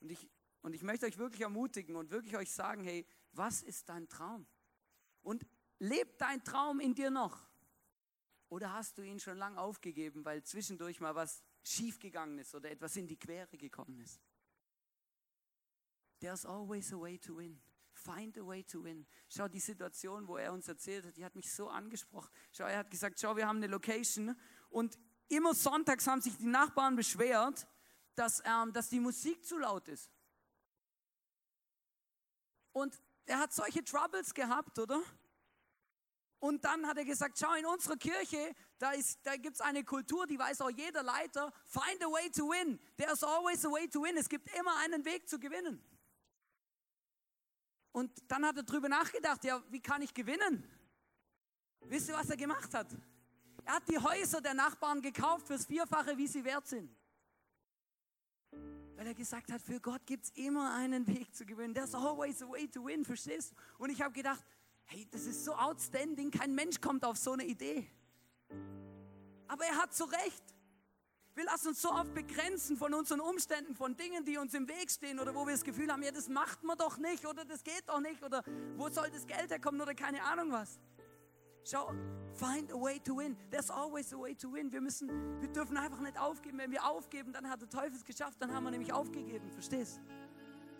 Und 0.00 0.10
ich, 0.10 0.28
und 0.62 0.74
ich 0.74 0.82
möchte 0.82 1.06
euch 1.06 1.18
wirklich 1.18 1.42
ermutigen 1.42 1.96
und 1.96 2.10
wirklich 2.10 2.36
euch 2.36 2.50
sagen, 2.50 2.82
hey, 2.84 3.06
was 3.32 3.62
ist 3.62 3.88
dein 3.88 4.08
Traum? 4.08 4.46
Und 5.22 5.46
lebt 5.78 6.20
dein 6.20 6.42
Traum 6.44 6.80
in 6.80 6.94
dir 6.94 7.10
noch? 7.10 7.48
Oder 8.48 8.72
hast 8.72 8.98
du 8.98 9.02
ihn 9.02 9.18
schon 9.18 9.38
lange 9.38 9.60
aufgegeben, 9.60 10.24
weil 10.24 10.42
zwischendurch 10.42 11.00
mal 11.00 11.14
was 11.14 11.42
schiefgegangen 11.62 12.38
ist 12.38 12.54
oder 12.54 12.70
etwas 12.70 12.96
in 12.96 13.06
die 13.06 13.16
Quere 13.16 13.56
gekommen 13.56 13.98
ist? 14.00 14.20
There's 16.20 16.44
always 16.44 16.92
a 16.92 17.00
way 17.00 17.18
to 17.18 17.36
win. 17.36 17.60
Find 18.04 18.36
a 18.36 18.46
way 18.46 18.62
to 18.64 18.84
win. 18.84 19.06
Schau, 19.28 19.48
die 19.48 19.60
Situation, 19.60 20.28
wo 20.28 20.36
er 20.36 20.52
uns 20.52 20.68
erzählt 20.68 21.06
hat, 21.06 21.16
die 21.16 21.24
hat 21.24 21.34
mich 21.34 21.50
so 21.50 21.68
angesprochen. 21.68 22.30
Schau, 22.52 22.64
er 22.64 22.78
hat 22.78 22.90
gesagt, 22.90 23.18
schau, 23.18 23.34
wir 23.34 23.48
haben 23.48 23.56
eine 23.56 23.66
Location 23.66 24.38
und 24.68 24.98
immer 25.28 25.54
sonntags 25.54 26.06
haben 26.06 26.20
sich 26.20 26.36
die 26.36 26.46
Nachbarn 26.46 26.96
beschwert, 26.96 27.66
dass, 28.14 28.42
ähm, 28.44 28.74
dass 28.74 28.90
die 28.90 29.00
Musik 29.00 29.46
zu 29.46 29.56
laut 29.58 29.88
ist. 29.88 30.10
Und 32.72 33.00
er 33.24 33.38
hat 33.38 33.54
solche 33.54 33.82
Troubles 33.82 34.34
gehabt, 34.34 34.78
oder? 34.78 35.02
Und 36.40 36.62
dann 36.66 36.86
hat 36.86 36.98
er 36.98 37.06
gesagt, 37.06 37.38
schau, 37.38 37.54
in 37.54 37.64
unserer 37.64 37.96
Kirche, 37.96 38.54
da, 38.78 38.92
da 39.22 39.36
gibt 39.36 39.54
es 39.54 39.60
eine 39.62 39.82
Kultur, 39.82 40.26
die 40.26 40.38
weiß 40.38 40.60
auch 40.60 40.68
jeder 40.68 41.02
Leiter, 41.02 41.50
find 41.64 42.04
a 42.04 42.06
way 42.06 42.28
to 42.30 42.50
win. 42.50 42.78
There's 42.98 43.24
always 43.24 43.64
a 43.64 43.70
way 43.70 43.88
to 43.88 44.02
win. 44.02 44.18
Es 44.18 44.28
gibt 44.28 44.54
immer 44.58 44.76
einen 44.84 45.06
Weg 45.06 45.26
zu 45.26 45.38
gewinnen. 45.38 45.82
Und 47.94 48.10
dann 48.26 48.44
hat 48.44 48.56
er 48.56 48.64
darüber 48.64 48.88
nachgedacht, 48.88 49.44
ja, 49.44 49.62
wie 49.70 49.78
kann 49.78 50.02
ich 50.02 50.12
gewinnen? 50.12 50.68
Wisst 51.82 52.08
ihr, 52.08 52.14
was 52.14 52.28
er 52.28 52.36
gemacht 52.36 52.74
hat? 52.74 52.88
Er 53.64 53.74
hat 53.74 53.88
die 53.88 53.96
Häuser 53.96 54.40
der 54.40 54.52
Nachbarn 54.52 55.00
gekauft 55.00 55.46
fürs 55.46 55.64
Vierfache, 55.64 56.18
wie 56.18 56.26
sie 56.26 56.44
wert 56.44 56.66
sind. 56.66 56.90
Weil 58.96 59.06
er 59.06 59.14
gesagt 59.14 59.52
hat, 59.52 59.62
für 59.62 59.80
Gott 59.80 60.04
gibt 60.06 60.24
es 60.24 60.30
immer 60.30 60.74
einen 60.74 61.06
Weg 61.06 61.32
zu 61.36 61.46
gewinnen. 61.46 61.72
There's 61.72 61.94
always 61.94 62.42
a 62.42 62.48
way 62.48 62.66
to 62.66 62.84
win, 62.84 63.04
verstehst 63.04 63.52
du? 63.52 63.84
Und 63.84 63.90
ich 63.90 64.02
habe 64.02 64.12
gedacht, 64.12 64.44
hey, 64.86 65.06
das 65.12 65.26
ist 65.26 65.44
so 65.44 65.54
outstanding, 65.54 66.32
kein 66.32 66.52
Mensch 66.52 66.80
kommt 66.80 67.04
auf 67.04 67.16
so 67.16 67.32
eine 67.32 67.44
Idee. 67.44 67.88
Aber 69.46 69.64
er 69.66 69.76
hat 69.76 69.94
zu 69.94 70.02
Recht. 70.02 70.53
Wir 71.34 71.44
lassen 71.44 71.68
uns 71.68 71.82
so 71.82 71.90
oft 71.90 72.14
begrenzen 72.14 72.76
von 72.76 72.94
unseren 72.94 73.20
Umständen, 73.20 73.74
von 73.74 73.96
Dingen, 73.96 74.24
die 74.24 74.38
uns 74.38 74.54
im 74.54 74.68
Weg 74.68 74.88
stehen 74.88 75.18
oder 75.18 75.34
wo 75.34 75.44
wir 75.44 75.52
das 75.52 75.64
Gefühl 75.64 75.90
haben, 75.90 76.02
ja, 76.02 76.12
das 76.12 76.28
macht 76.28 76.62
man 76.62 76.78
doch 76.78 76.96
nicht 76.96 77.26
oder 77.26 77.44
das 77.44 77.64
geht 77.64 77.82
doch 77.88 78.00
nicht 78.00 78.22
oder 78.22 78.44
wo 78.76 78.88
soll 78.88 79.10
das 79.10 79.26
Geld 79.26 79.50
herkommen 79.50 79.80
oder 79.80 79.94
keine 79.94 80.22
Ahnung 80.22 80.52
was. 80.52 80.78
Schau, 81.64 81.92
find 82.34 82.70
a 82.72 82.76
way 82.76 83.00
to 83.00 83.16
win. 83.16 83.36
There's 83.50 83.70
always 83.70 84.12
a 84.12 84.18
way 84.18 84.34
to 84.36 84.52
win. 84.52 84.70
Wir 84.70 84.80
müssen, 84.80 85.08
wir 85.40 85.48
dürfen 85.48 85.76
einfach 85.76 86.00
nicht 86.00 86.18
aufgeben. 86.20 86.58
Wenn 86.58 86.70
wir 86.70 86.84
aufgeben, 86.84 87.32
dann 87.32 87.48
hat 87.50 87.62
der 87.62 87.68
Teufel 87.68 87.96
es 87.96 88.04
geschafft, 88.04 88.36
dann 88.40 88.54
haben 88.54 88.64
wir 88.64 88.70
nämlich 88.70 88.92
aufgegeben, 88.92 89.50
verstehst? 89.50 90.00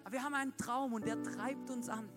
Aber 0.05 0.13
wir 0.13 0.23
haben 0.23 0.35
einen 0.35 0.57
Traum 0.57 0.93
und 0.93 1.07
der 1.07 1.21
treibt 1.23 1.71
uns 1.71 1.89
an. 1.89 2.09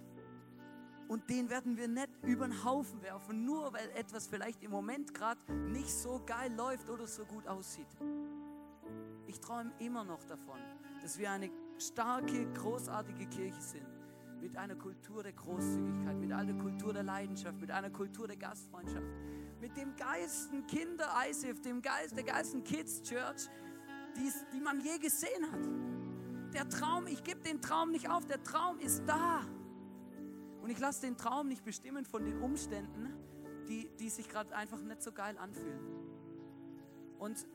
Und 1.08 1.30
den 1.30 1.50
werden 1.50 1.78
wir 1.78 1.88
nicht 1.88 2.10
über 2.24 2.48
den 2.48 2.64
Haufen 2.66 3.02
werfen, 3.02 3.46
nur 3.46 3.72
weil 3.74 3.90
etwas 3.92 4.28
vielleicht 4.28 4.62
im 4.64 4.72
Moment 4.72 5.14
gerade 5.14 5.40
nicht 5.54 5.90
so 5.90 6.22
geil 6.26 6.54
läuft 6.54 6.90
oder 6.90 7.08
so 7.08 7.24
gut 7.26 7.48
aussieht. 7.48 7.88
Ich 9.26 9.40
träume 9.40 9.72
immer 9.80 10.04
noch 10.04 10.24
davon, 10.26 10.60
dass 11.02 11.18
wir 11.18 11.32
eine 11.32 11.50
starke, 11.78 12.52
großartige 12.54 13.26
Kirche 13.28 13.62
sind. 13.62 13.88
Mit 14.42 14.56
einer 14.56 14.76
Kultur 14.76 15.24
der 15.24 15.34
Großzügigkeit, 15.34 16.18
mit 16.18 16.32
einer 16.32 16.54
Kultur 16.54 16.94
der 16.94 17.04
Leidenschaft, 17.04 17.60
mit 17.60 17.72
einer 17.72 17.90
Kultur 17.90 18.28
der 18.28 18.38
Gastfreundschaft, 18.38 19.08
mit 19.60 19.76
dem 19.76 19.96
geilsten 19.96 20.68
Kinder-ISIF, 20.68 21.62
dem 21.62 21.82
Geist, 21.82 22.16
der 22.16 22.24
geilsten 22.24 22.64
Kids 22.64 23.02
Church, 23.02 23.50
die 24.54 24.60
man 24.60 24.80
je 24.82 24.98
gesehen 25.00 25.52
hat. 25.52 26.54
Der 26.54 26.70
Traum, 26.70 27.08
ich 27.08 27.24
gebe 27.24 27.42
den 27.42 27.62
Traum 27.62 27.92
nicht 27.92 28.10
auf, 28.10 28.26
der 28.26 28.44
Traum 28.44 28.80
ist 28.80 29.04
da. 29.08 29.42
Und 30.68 30.74
ich 30.74 30.80
lasse 30.80 31.00
den 31.00 31.16
Traum 31.16 31.48
nicht 31.48 31.64
bestimmen 31.64 32.04
von 32.04 32.26
den 32.26 32.42
Umständen, 32.42 33.14
die, 33.70 33.90
die 34.02 34.10
sich 34.10 34.28
gerade 34.28 34.54
einfach 34.54 34.82
nicht 34.82 35.02
so 35.02 35.14
geil 35.14 35.38
anfühlen. 35.38 35.80
Und 37.20 37.48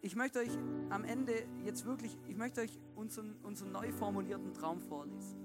ich 0.00 0.14
möchte 0.14 0.38
euch 0.38 0.56
am 0.90 1.02
Ende 1.02 1.32
jetzt 1.64 1.86
wirklich, 1.86 2.16
ich 2.28 2.36
möchte 2.36 2.60
euch 2.60 2.78
unseren, 2.94 3.34
unseren 3.42 3.72
neu 3.72 3.90
formulierten 3.90 4.54
Traum 4.54 4.78
vorlesen. 4.78 5.40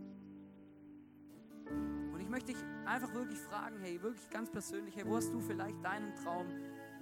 Und 2.13 2.19
ich 2.19 2.29
möchte 2.29 2.53
dich 2.53 2.63
einfach 2.85 3.11
wirklich 3.15 3.39
fragen, 3.39 3.79
hey, 3.81 3.99
wirklich 4.03 4.29
ganz 4.29 4.51
persönlich, 4.51 4.95
hey, 4.95 5.07
wo 5.07 5.15
hast 5.15 5.33
du 5.33 5.39
vielleicht 5.39 5.83
deinen 5.83 6.13
Traum 6.13 6.45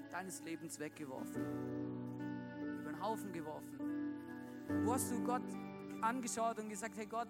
deines 0.10 0.42
Lebens 0.44 0.80
weggeworfen? 0.80 1.44
Über 2.80 2.90
den 2.90 3.02
Haufen 3.02 3.34
geworfen? 3.34 3.80
Wo 4.86 4.94
hast 4.94 5.12
du 5.12 5.22
Gott 5.26 5.44
angeschaut 6.00 6.58
und 6.60 6.70
gesagt, 6.70 6.96
hey 6.96 7.06
Gott, 7.06 7.28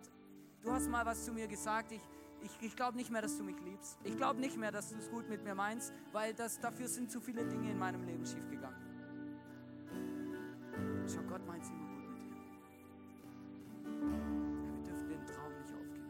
du 0.62 0.72
hast 0.72 0.88
mal 0.88 1.04
was 1.04 1.26
zu 1.26 1.34
mir 1.34 1.48
gesagt, 1.48 1.94
ich, 1.94 2.02
ich, 2.43 2.51
ich 2.62 2.75
glaube 2.75 2.97
nicht 2.97 3.10
mehr, 3.10 3.21
dass 3.21 3.38
du 3.38 3.43
mich 3.43 3.60
liebst. 3.62 3.97
Ich 4.03 4.17
glaube 4.17 4.39
nicht 4.39 4.58
mehr, 4.58 4.71
dass 4.71 4.89
du 4.89 4.97
es 4.97 5.10
gut 5.10 5.29
mit 5.29 5.43
mir 5.43 5.56
meinst, 5.56 5.93
weil 6.12 6.34
das, 6.34 6.60
dafür 6.60 6.88
sind 6.88 7.12
zu 7.12 7.21
viele 7.21 7.45
Dinge 7.45 7.71
in 7.71 7.79
meinem 7.79 8.03
Leben 8.03 8.25
schiefgegangen. 8.25 8.77
Schau, 11.08 11.21
Gott 11.23 11.45
meint 11.45 11.63
es 11.63 11.69
immer 11.69 11.88
gut 11.88 12.10
mit 12.10 12.17
dir. 12.17 12.34
Wir 14.73 14.84
dürfen 14.84 15.10
den 15.10 15.25
Traum 15.25 15.53
nicht 15.53 15.73
aufgeben. 15.73 16.08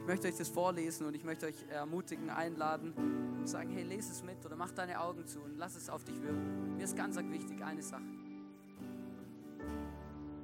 Ich 0.00 0.06
möchte 0.06 0.28
euch 0.28 0.36
das 0.36 0.48
vorlesen 0.48 1.06
und 1.06 1.14
ich 1.14 1.24
möchte 1.24 1.46
euch 1.46 1.62
ermutigen, 1.68 2.30
einladen 2.30 2.92
und 3.38 3.48
sagen, 3.48 3.70
hey, 3.70 3.82
lese 3.82 4.12
es 4.12 4.22
mit 4.22 4.44
oder 4.44 4.56
mach 4.56 4.70
deine 4.70 5.00
Augen 5.00 5.26
zu 5.26 5.40
und 5.40 5.58
lass 5.58 5.76
es 5.76 5.90
auf 5.90 6.04
dich 6.04 6.20
wirken. 6.22 6.76
Mir 6.76 6.84
ist 6.84 6.96
ganz 6.96 7.16
wichtig 7.16 7.62
eine 7.62 7.82
Sache. 7.82 8.02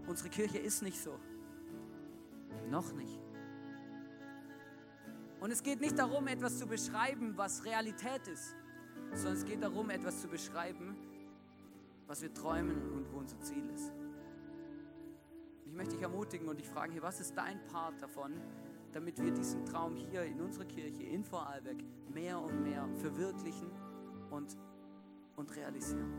Unsere 0.06 0.28
Kirche 0.28 0.58
ist 0.58 0.82
nicht 0.82 1.00
so. 1.00 1.18
Noch 2.68 2.92
nicht. 2.92 3.29
Und 5.40 5.50
es 5.50 5.62
geht 5.62 5.80
nicht 5.80 5.98
darum, 5.98 6.28
etwas 6.28 6.58
zu 6.58 6.66
beschreiben, 6.66 7.32
was 7.36 7.64
Realität 7.64 8.28
ist. 8.28 8.54
sondern 9.14 9.38
es 9.38 9.44
geht 9.44 9.62
darum, 9.62 9.90
etwas 9.90 10.20
zu 10.20 10.28
beschreiben, 10.28 10.96
was 12.06 12.22
wir 12.22 12.32
träumen 12.32 12.92
und 12.92 13.12
wo 13.12 13.18
unser 13.18 13.40
Ziel 13.40 13.68
ist. 13.70 13.92
Ich 15.64 15.72
möchte 15.72 15.94
dich 15.94 16.02
ermutigen 16.02 16.48
und 16.48 16.60
dich 16.60 16.68
fragen, 16.68 16.92
hey, 16.92 17.02
was 17.02 17.20
ist 17.20 17.34
dein 17.36 17.64
Part 17.66 18.00
davon, 18.00 18.32
damit 18.92 19.20
wir 19.20 19.32
diesen 19.32 19.64
Traum 19.64 19.96
hier 19.96 20.22
in 20.24 20.40
unserer 20.40 20.64
Kirche 20.64 21.02
in 21.02 21.24
Vorarlberg 21.24 21.78
mehr 22.12 22.38
und 22.38 22.62
mehr 22.62 22.88
verwirklichen 22.96 23.70
und, 24.30 24.56
und 25.36 25.56
realisieren? 25.56 26.12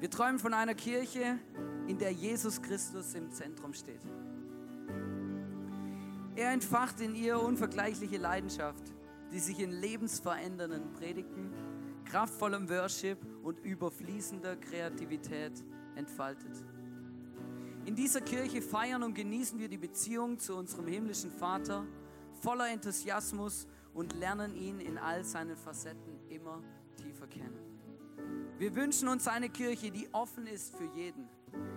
Wir 0.00 0.10
träumen 0.10 0.38
von 0.38 0.52
einer 0.52 0.74
Kirche, 0.74 1.38
in 1.86 1.98
der 1.98 2.12
Jesus 2.12 2.60
Christus 2.60 3.14
im 3.14 3.30
Zentrum 3.30 3.72
steht. 3.72 4.02
Er 6.36 6.50
entfacht 6.50 7.00
in 7.00 7.14
ihr 7.14 7.40
unvergleichliche 7.40 8.16
Leidenschaft, 8.16 8.82
die 9.32 9.38
sich 9.38 9.60
in 9.60 9.70
lebensverändernden 9.70 10.92
Predigten, 10.92 11.52
kraftvollem 12.04 12.68
Worship 12.68 13.18
und 13.44 13.60
überfließender 13.60 14.56
Kreativität 14.56 15.52
entfaltet. 15.94 16.64
In 17.84 17.94
dieser 17.94 18.20
Kirche 18.20 18.62
feiern 18.62 19.04
und 19.04 19.14
genießen 19.14 19.60
wir 19.60 19.68
die 19.68 19.78
Beziehung 19.78 20.38
zu 20.40 20.56
unserem 20.56 20.88
himmlischen 20.88 21.30
Vater 21.30 21.86
voller 22.40 22.68
Enthusiasmus 22.68 23.68
und 23.92 24.12
lernen 24.14 24.56
ihn 24.56 24.80
in 24.80 24.98
all 24.98 25.22
seinen 25.22 25.56
Facetten 25.56 26.18
immer 26.28 26.62
tiefer 26.96 27.28
kennen. 27.28 27.60
Wir 28.58 28.74
wünschen 28.74 29.06
uns 29.06 29.28
eine 29.28 29.50
Kirche, 29.50 29.92
die 29.92 30.08
offen 30.12 30.46
ist 30.48 30.74
für 30.74 30.86
jeden. 30.96 31.28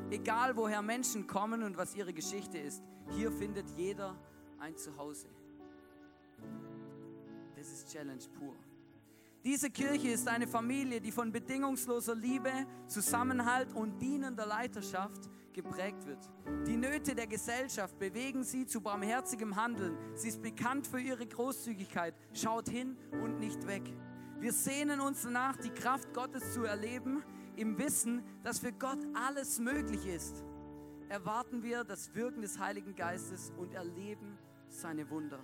Egal 0.10 0.56
woher 0.56 0.82
Menschen 0.82 1.28
kommen 1.28 1.62
und 1.62 1.78
was 1.78 1.96
ihre 1.96 2.14
Geschichte 2.14 2.58
ist, 2.58 2.82
hier 3.12 3.32
findet 3.32 3.70
jeder 3.72 4.16
ein 4.60 4.76
Zuhause. 4.78 5.28
Das 7.56 7.68
ist 7.72 7.92
Challenge 7.92 8.24
pur. 8.38 8.56
Diese 9.44 9.70
Kirche 9.70 10.10
ist 10.10 10.28
eine 10.28 10.48
Familie, 10.48 11.00
die 11.00 11.12
von 11.12 11.32
bedingungsloser 11.32 12.16
Liebe, 12.16 12.52
Zusammenhalt 12.88 13.74
und 13.74 14.02
dienender 14.02 14.46
Leiterschaft 14.46 15.30
geprägt 15.54 16.06
wird. 16.06 16.20
Die 16.68 16.76
Nöte 16.76 17.16
der 17.16 17.28
Gesellschaft 17.28 17.98
bewegen 17.98 18.44
sie 18.44 18.66
zu 18.66 18.82
barmherzigem 18.82 19.56
Handeln. 19.56 19.98
Sie 20.16 20.28
ist 20.28 20.42
bekannt 20.42 20.86
für 20.86 21.00
ihre 21.00 21.26
Großzügigkeit, 21.26 22.14
schaut 22.34 22.70
hin 22.70 22.98
und 23.24 23.40
nicht 23.40 23.66
weg. 23.68 23.84
Wir 24.40 24.54
sehnen 24.54 25.00
uns 25.00 25.24
danach, 25.24 25.58
die 25.58 25.72
Kraft 25.72 26.14
Gottes 26.14 26.54
zu 26.54 26.64
erleben, 26.64 27.24
im 27.56 27.78
Wissen, 27.80 28.24
dass 28.44 28.60
für 28.60 28.72
Gott 28.72 29.00
alles 29.16 29.60
möglich 29.60 30.06
ist. 30.06 30.44
Erwarten 31.10 31.64
wir 31.64 31.84
das 31.84 32.14
Wirken 32.14 32.42
des 32.42 32.60
Heiligen 32.60 32.96
Geistes 32.96 33.52
und 33.58 33.74
erleben 33.74 34.38
seine 34.70 35.10
Wunder. 35.10 35.40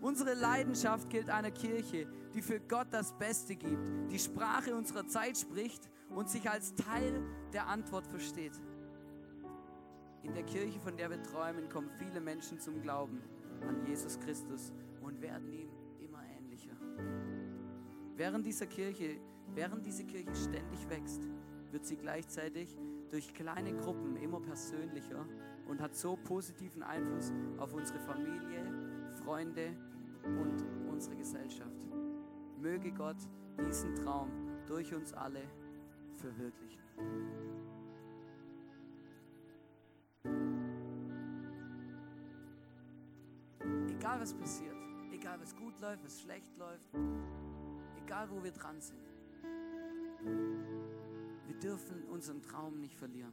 Unsere 0.00 0.34
Leidenschaft 0.34 1.08
gilt 1.08 1.30
einer 1.30 1.50
Kirche, 1.50 2.06
die 2.34 2.42
für 2.42 2.60
Gott 2.60 2.88
das 2.90 3.16
Beste 3.16 3.56
gibt, 3.56 3.88
die 4.10 4.18
Sprache 4.18 4.74
unserer 4.74 5.06
Zeit 5.06 5.38
spricht 5.38 5.88
und 6.10 6.28
sich 6.28 6.48
als 6.50 6.74
Teil 6.74 7.22
der 7.52 7.68
Antwort 7.68 8.06
versteht. 8.06 8.60
In 10.22 10.34
der 10.34 10.44
Kirche, 10.44 10.80
von 10.80 10.96
der 10.96 11.10
wir 11.10 11.22
träumen, 11.22 11.68
kommen 11.68 11.90
viele 11.98 12.20
Menschen 12.20 12.60
zum 12.60 12.80
Glauben 12.82 13.22
an 13.66 13.86
Jesus 13.86 14.18
Christus 14.20 14.72
und 15.00 15.20
werden 15.20 15.50
ihm 15.52 15.74
Während, 18.16 18.46
dieser 18.46 18.66
Kirche, 18.66 19.16
während 19.54 19.84
diese 19.84 20.04
Kirche 20.04 20.34
ständig 20.36 20.88
wächst, 20.88 21.20
wird 21.72 21.84
sie 21.84 21.96
gleichzeitig 21.96 22.76
durch 23.10 23.34
kleine 23.34 23.74
Gruppen 23.74 24.16
immer 24.16 24.40
persönlicher 24.40 25.26
und 25.66 25.80
hat 25.80 25.94
so 25.94 26.16
positiven 26.16 26.82
Einfluss 26.82 27.32
auf 27.58 27.72
unsere 27.72 27.98
Familie, 28.00 28.72
Freunde 29.24 29.74
und 30.24 30.64
unsere 30.90 31.16
Gesellschaft. 31.16 31.70
Möge 32.58 32.92
Gott 32.92 33.16
diesen 33.66 33.94
Traum 33.96 34.30
durch 34.66 34.94
uns 34.94 35.12
alle 35.12 35.42
verwirklichen. 36.16 36.82
Egal 43.88 44.20
was 44.20 44.34
passiert, 44.34 44.76
egal 45.12 45.40
was 45.40 45.54
gut 45.56 45.78
läuft, 45.80 46.04
was 46.04 46.20
schlecht 46.20 46.56
läuft, 46.58 46.94
egal 48.04 48.30
wo 48.30 48.42
wir 48.42 48.52
dran 48.52 48.80
sind. 48.80 49.00
Wir 51.46 51.58
dürfen 51.58 52.04
unseren 52.10 52.42
Traum 52.42 52.80
nicht 52.80 52.94
verlieren, 52.94 53.32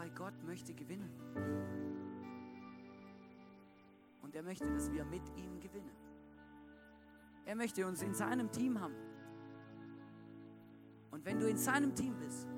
weil 0.00 0.10
Gott 0.12 0.32
möchte 0.44 0.72
gewinnen. 0.72 1.10
Und 4.22 4.34
er 4.34 4.42
möchte, 4.42 4.66
dass 4.72 4.90
wir 4.90 5.04
mit 5.04 5.28
ihm 5.36 5.60
gewinnen. 5.60 5.90
Er 7.44 7.54
möchte 7.54 7.86
uns 7.86 8.00
in 8.00 8.14
seinem 8.14 8.50
Team 8.50 8.80
haben. 8.80 8.94
Und 11.10 11.22
wenn 11.26 11.38
du 11.38 11.46
in 11.46 11.58
seinem 11.58 11.94
Team 11.94 12.16
bist, 12.18 12.48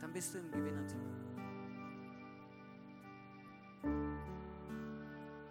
dann 0.00 0.12
bist 0.12 0.34
du 0.34 0.38
im 0.38 0.50
Gewinnerteam. 0.50 1.06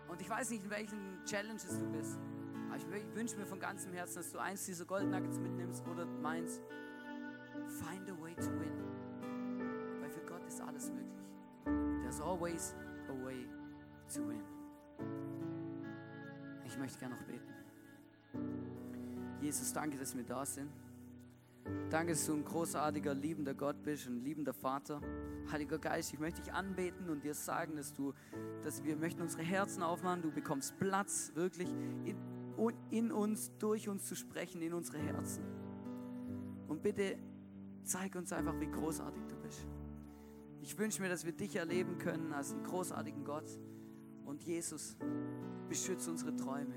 Und 0.10 0.20
ich 0.20 0.30
weiß 0.30 0.50
nicht, 0.50 0.66
in 0.66 0.70
welchen 0.70 1.24
Challenges 1.24 1.80
du 1.80 1.90
bist. 1.94 2.20
Aber 2.68 2.78
ich 2.78 3.16
wünsche 3.16 3.38
mir 3.38 3.46
von 3.46 3.60
ganzem 3.62 3.94
Herzen, 3.94 4.18
dass 4.18 4.34
du 4.34 4.40
eins 4.40 4.66
dieser 4.66 4.84
Gold 4.84 5.10
Nuggets 5.10 5.40
mitnimmst 5.40 5.88
oder 5.88 6.06
meinst, 6.06 6.62
find 7.70 8.10
a 8.10 8.22
way 8.22 8.36
to 8.36 8.52
win. 8.60 8.65
Always 12.26 12.74
a 13.10 13.26
way 13.26 13.46
to 14.14 14.28
win. 14.28 14.42
Ich 16.66 16.78
möchte 16.78 17.00
gerne 17.00 17.16
noch 17.16 17.24
beten. 17.24 17.54
Jesus, 19.42 19.72
danke, 19.72 19.98
dass 19.98 20.16
wir 20.16 20.24
da 20.24 20.46
sind. 20.46 20.72
Danke, 21.90 22.14
dass 22.14 22.26
du 22.26 22.34
ein 22.34 22.44
großartiger, 22.44 23.14
liebender 23.14 23.54
Gott 23.54 23.82
bist, 23.84 24.08
ein 24.08 24.24
liebender 24.24 24.54
Vater. 24.54 25.02
Heiliger 25.52 25.80
Geist, 25.80 26.14
ich 26.14 26.20
möchte 26.20 26.42
dich 26.42 26.54
anbeten 26.54 27.10
und 27.10 27.24
dir 27.24 27.34
sagen, 27.34 27.76
dass 27.76 27.94
du, 27.94 28.14
dass 28.64 28.84
wir 28.84 28.96
möchten 28.96 29.22
unsere 29.22 29.44
Herzen 29.44 29.84
aufmachen. 29.84 30.22
Du 30.22 30.32
bekommst 30.32 30.78
Platz, 30.80 31.32
wirklich 31.36 31.70
in, 32.06 32.18
in 32.92 33.12
uns, 33.12 33.52
durch 33.58 33.88
uns 33.88 34.06
zu 34.06 34.16
sprechen, 34.16 34.62
in 34.62 34.74
unsere 34.74 35.00
Herzen. 35.00 35.44
Und 36.68 36.82
bitte 36.82 37.18
zeig 37.84 38.16
uns 38.16 38.32
einfach, 38.34 38.60
wie 38.60 38.68
großartig. 38.68 39.25
Ich 40.66 40.80
wünsche 40.80 41.00
mir, 41.00 41.10
dass 41.10 41.26
wir 41.26 41.32
dich 41.32 41.58
erleben 41.58 42.00
können 42.00 42.34
als 42.34 42.52
einen 42.52 42.64
großartigen 42.64 43.24
Gott. 43.24 43.48
Und 44.26 44.42
Jesus, 44.42 44.98
beschütze 45.70 46.10
unsere 46.10 46.36
Träume. 46.36 46.74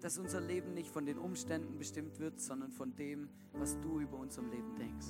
Dass 0.00 0.18
unser 0.18 0.42
Leben 0.42 0.74
nicht 0.74 0.90
von 0.90 1.06
den 1.06 1.16
Umständen 1.16 1.78
bestimmt 1.78 2.18
wird, 2.18 2.38
sondern 2.40 2.70
von 2.70 2.94
dem, 2.94 3.30
was 3.54 3.80
du 3.80 4.00
über 4.00 4.18
unserem 4.18 4.50
Leben 4.50 4.76
denkst. 4.76 5.06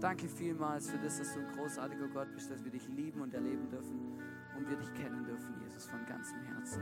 Danke 0.00 0.26
vielmals 0.26 0.88
für 0.88 0.98
das, 1.00 1.18
dass 1.18 1.34
du 1.34 1.40
ein 1.40 1.52
großartiger 1.54 2.08
Gott 2.08 2.32
bist, 2.32 2.50
dass 2.50 2.64
wir 2.64 2.70
dich 2.70 2.88
lieben 2.88 3.20
und 3.20 3.34
erleben 3.34 3.68
dürfen 3.68 4.18
und 4.56 4.70
wir 4.70 4.76
dich 4.78 4.94
kennen 4.94 5.22
dürfen, 5.26 5.54
Jesus, 5.60 5.84
von 5.84 6.02
ganzem 6.06 6.40
Herzen. 6.44 6.80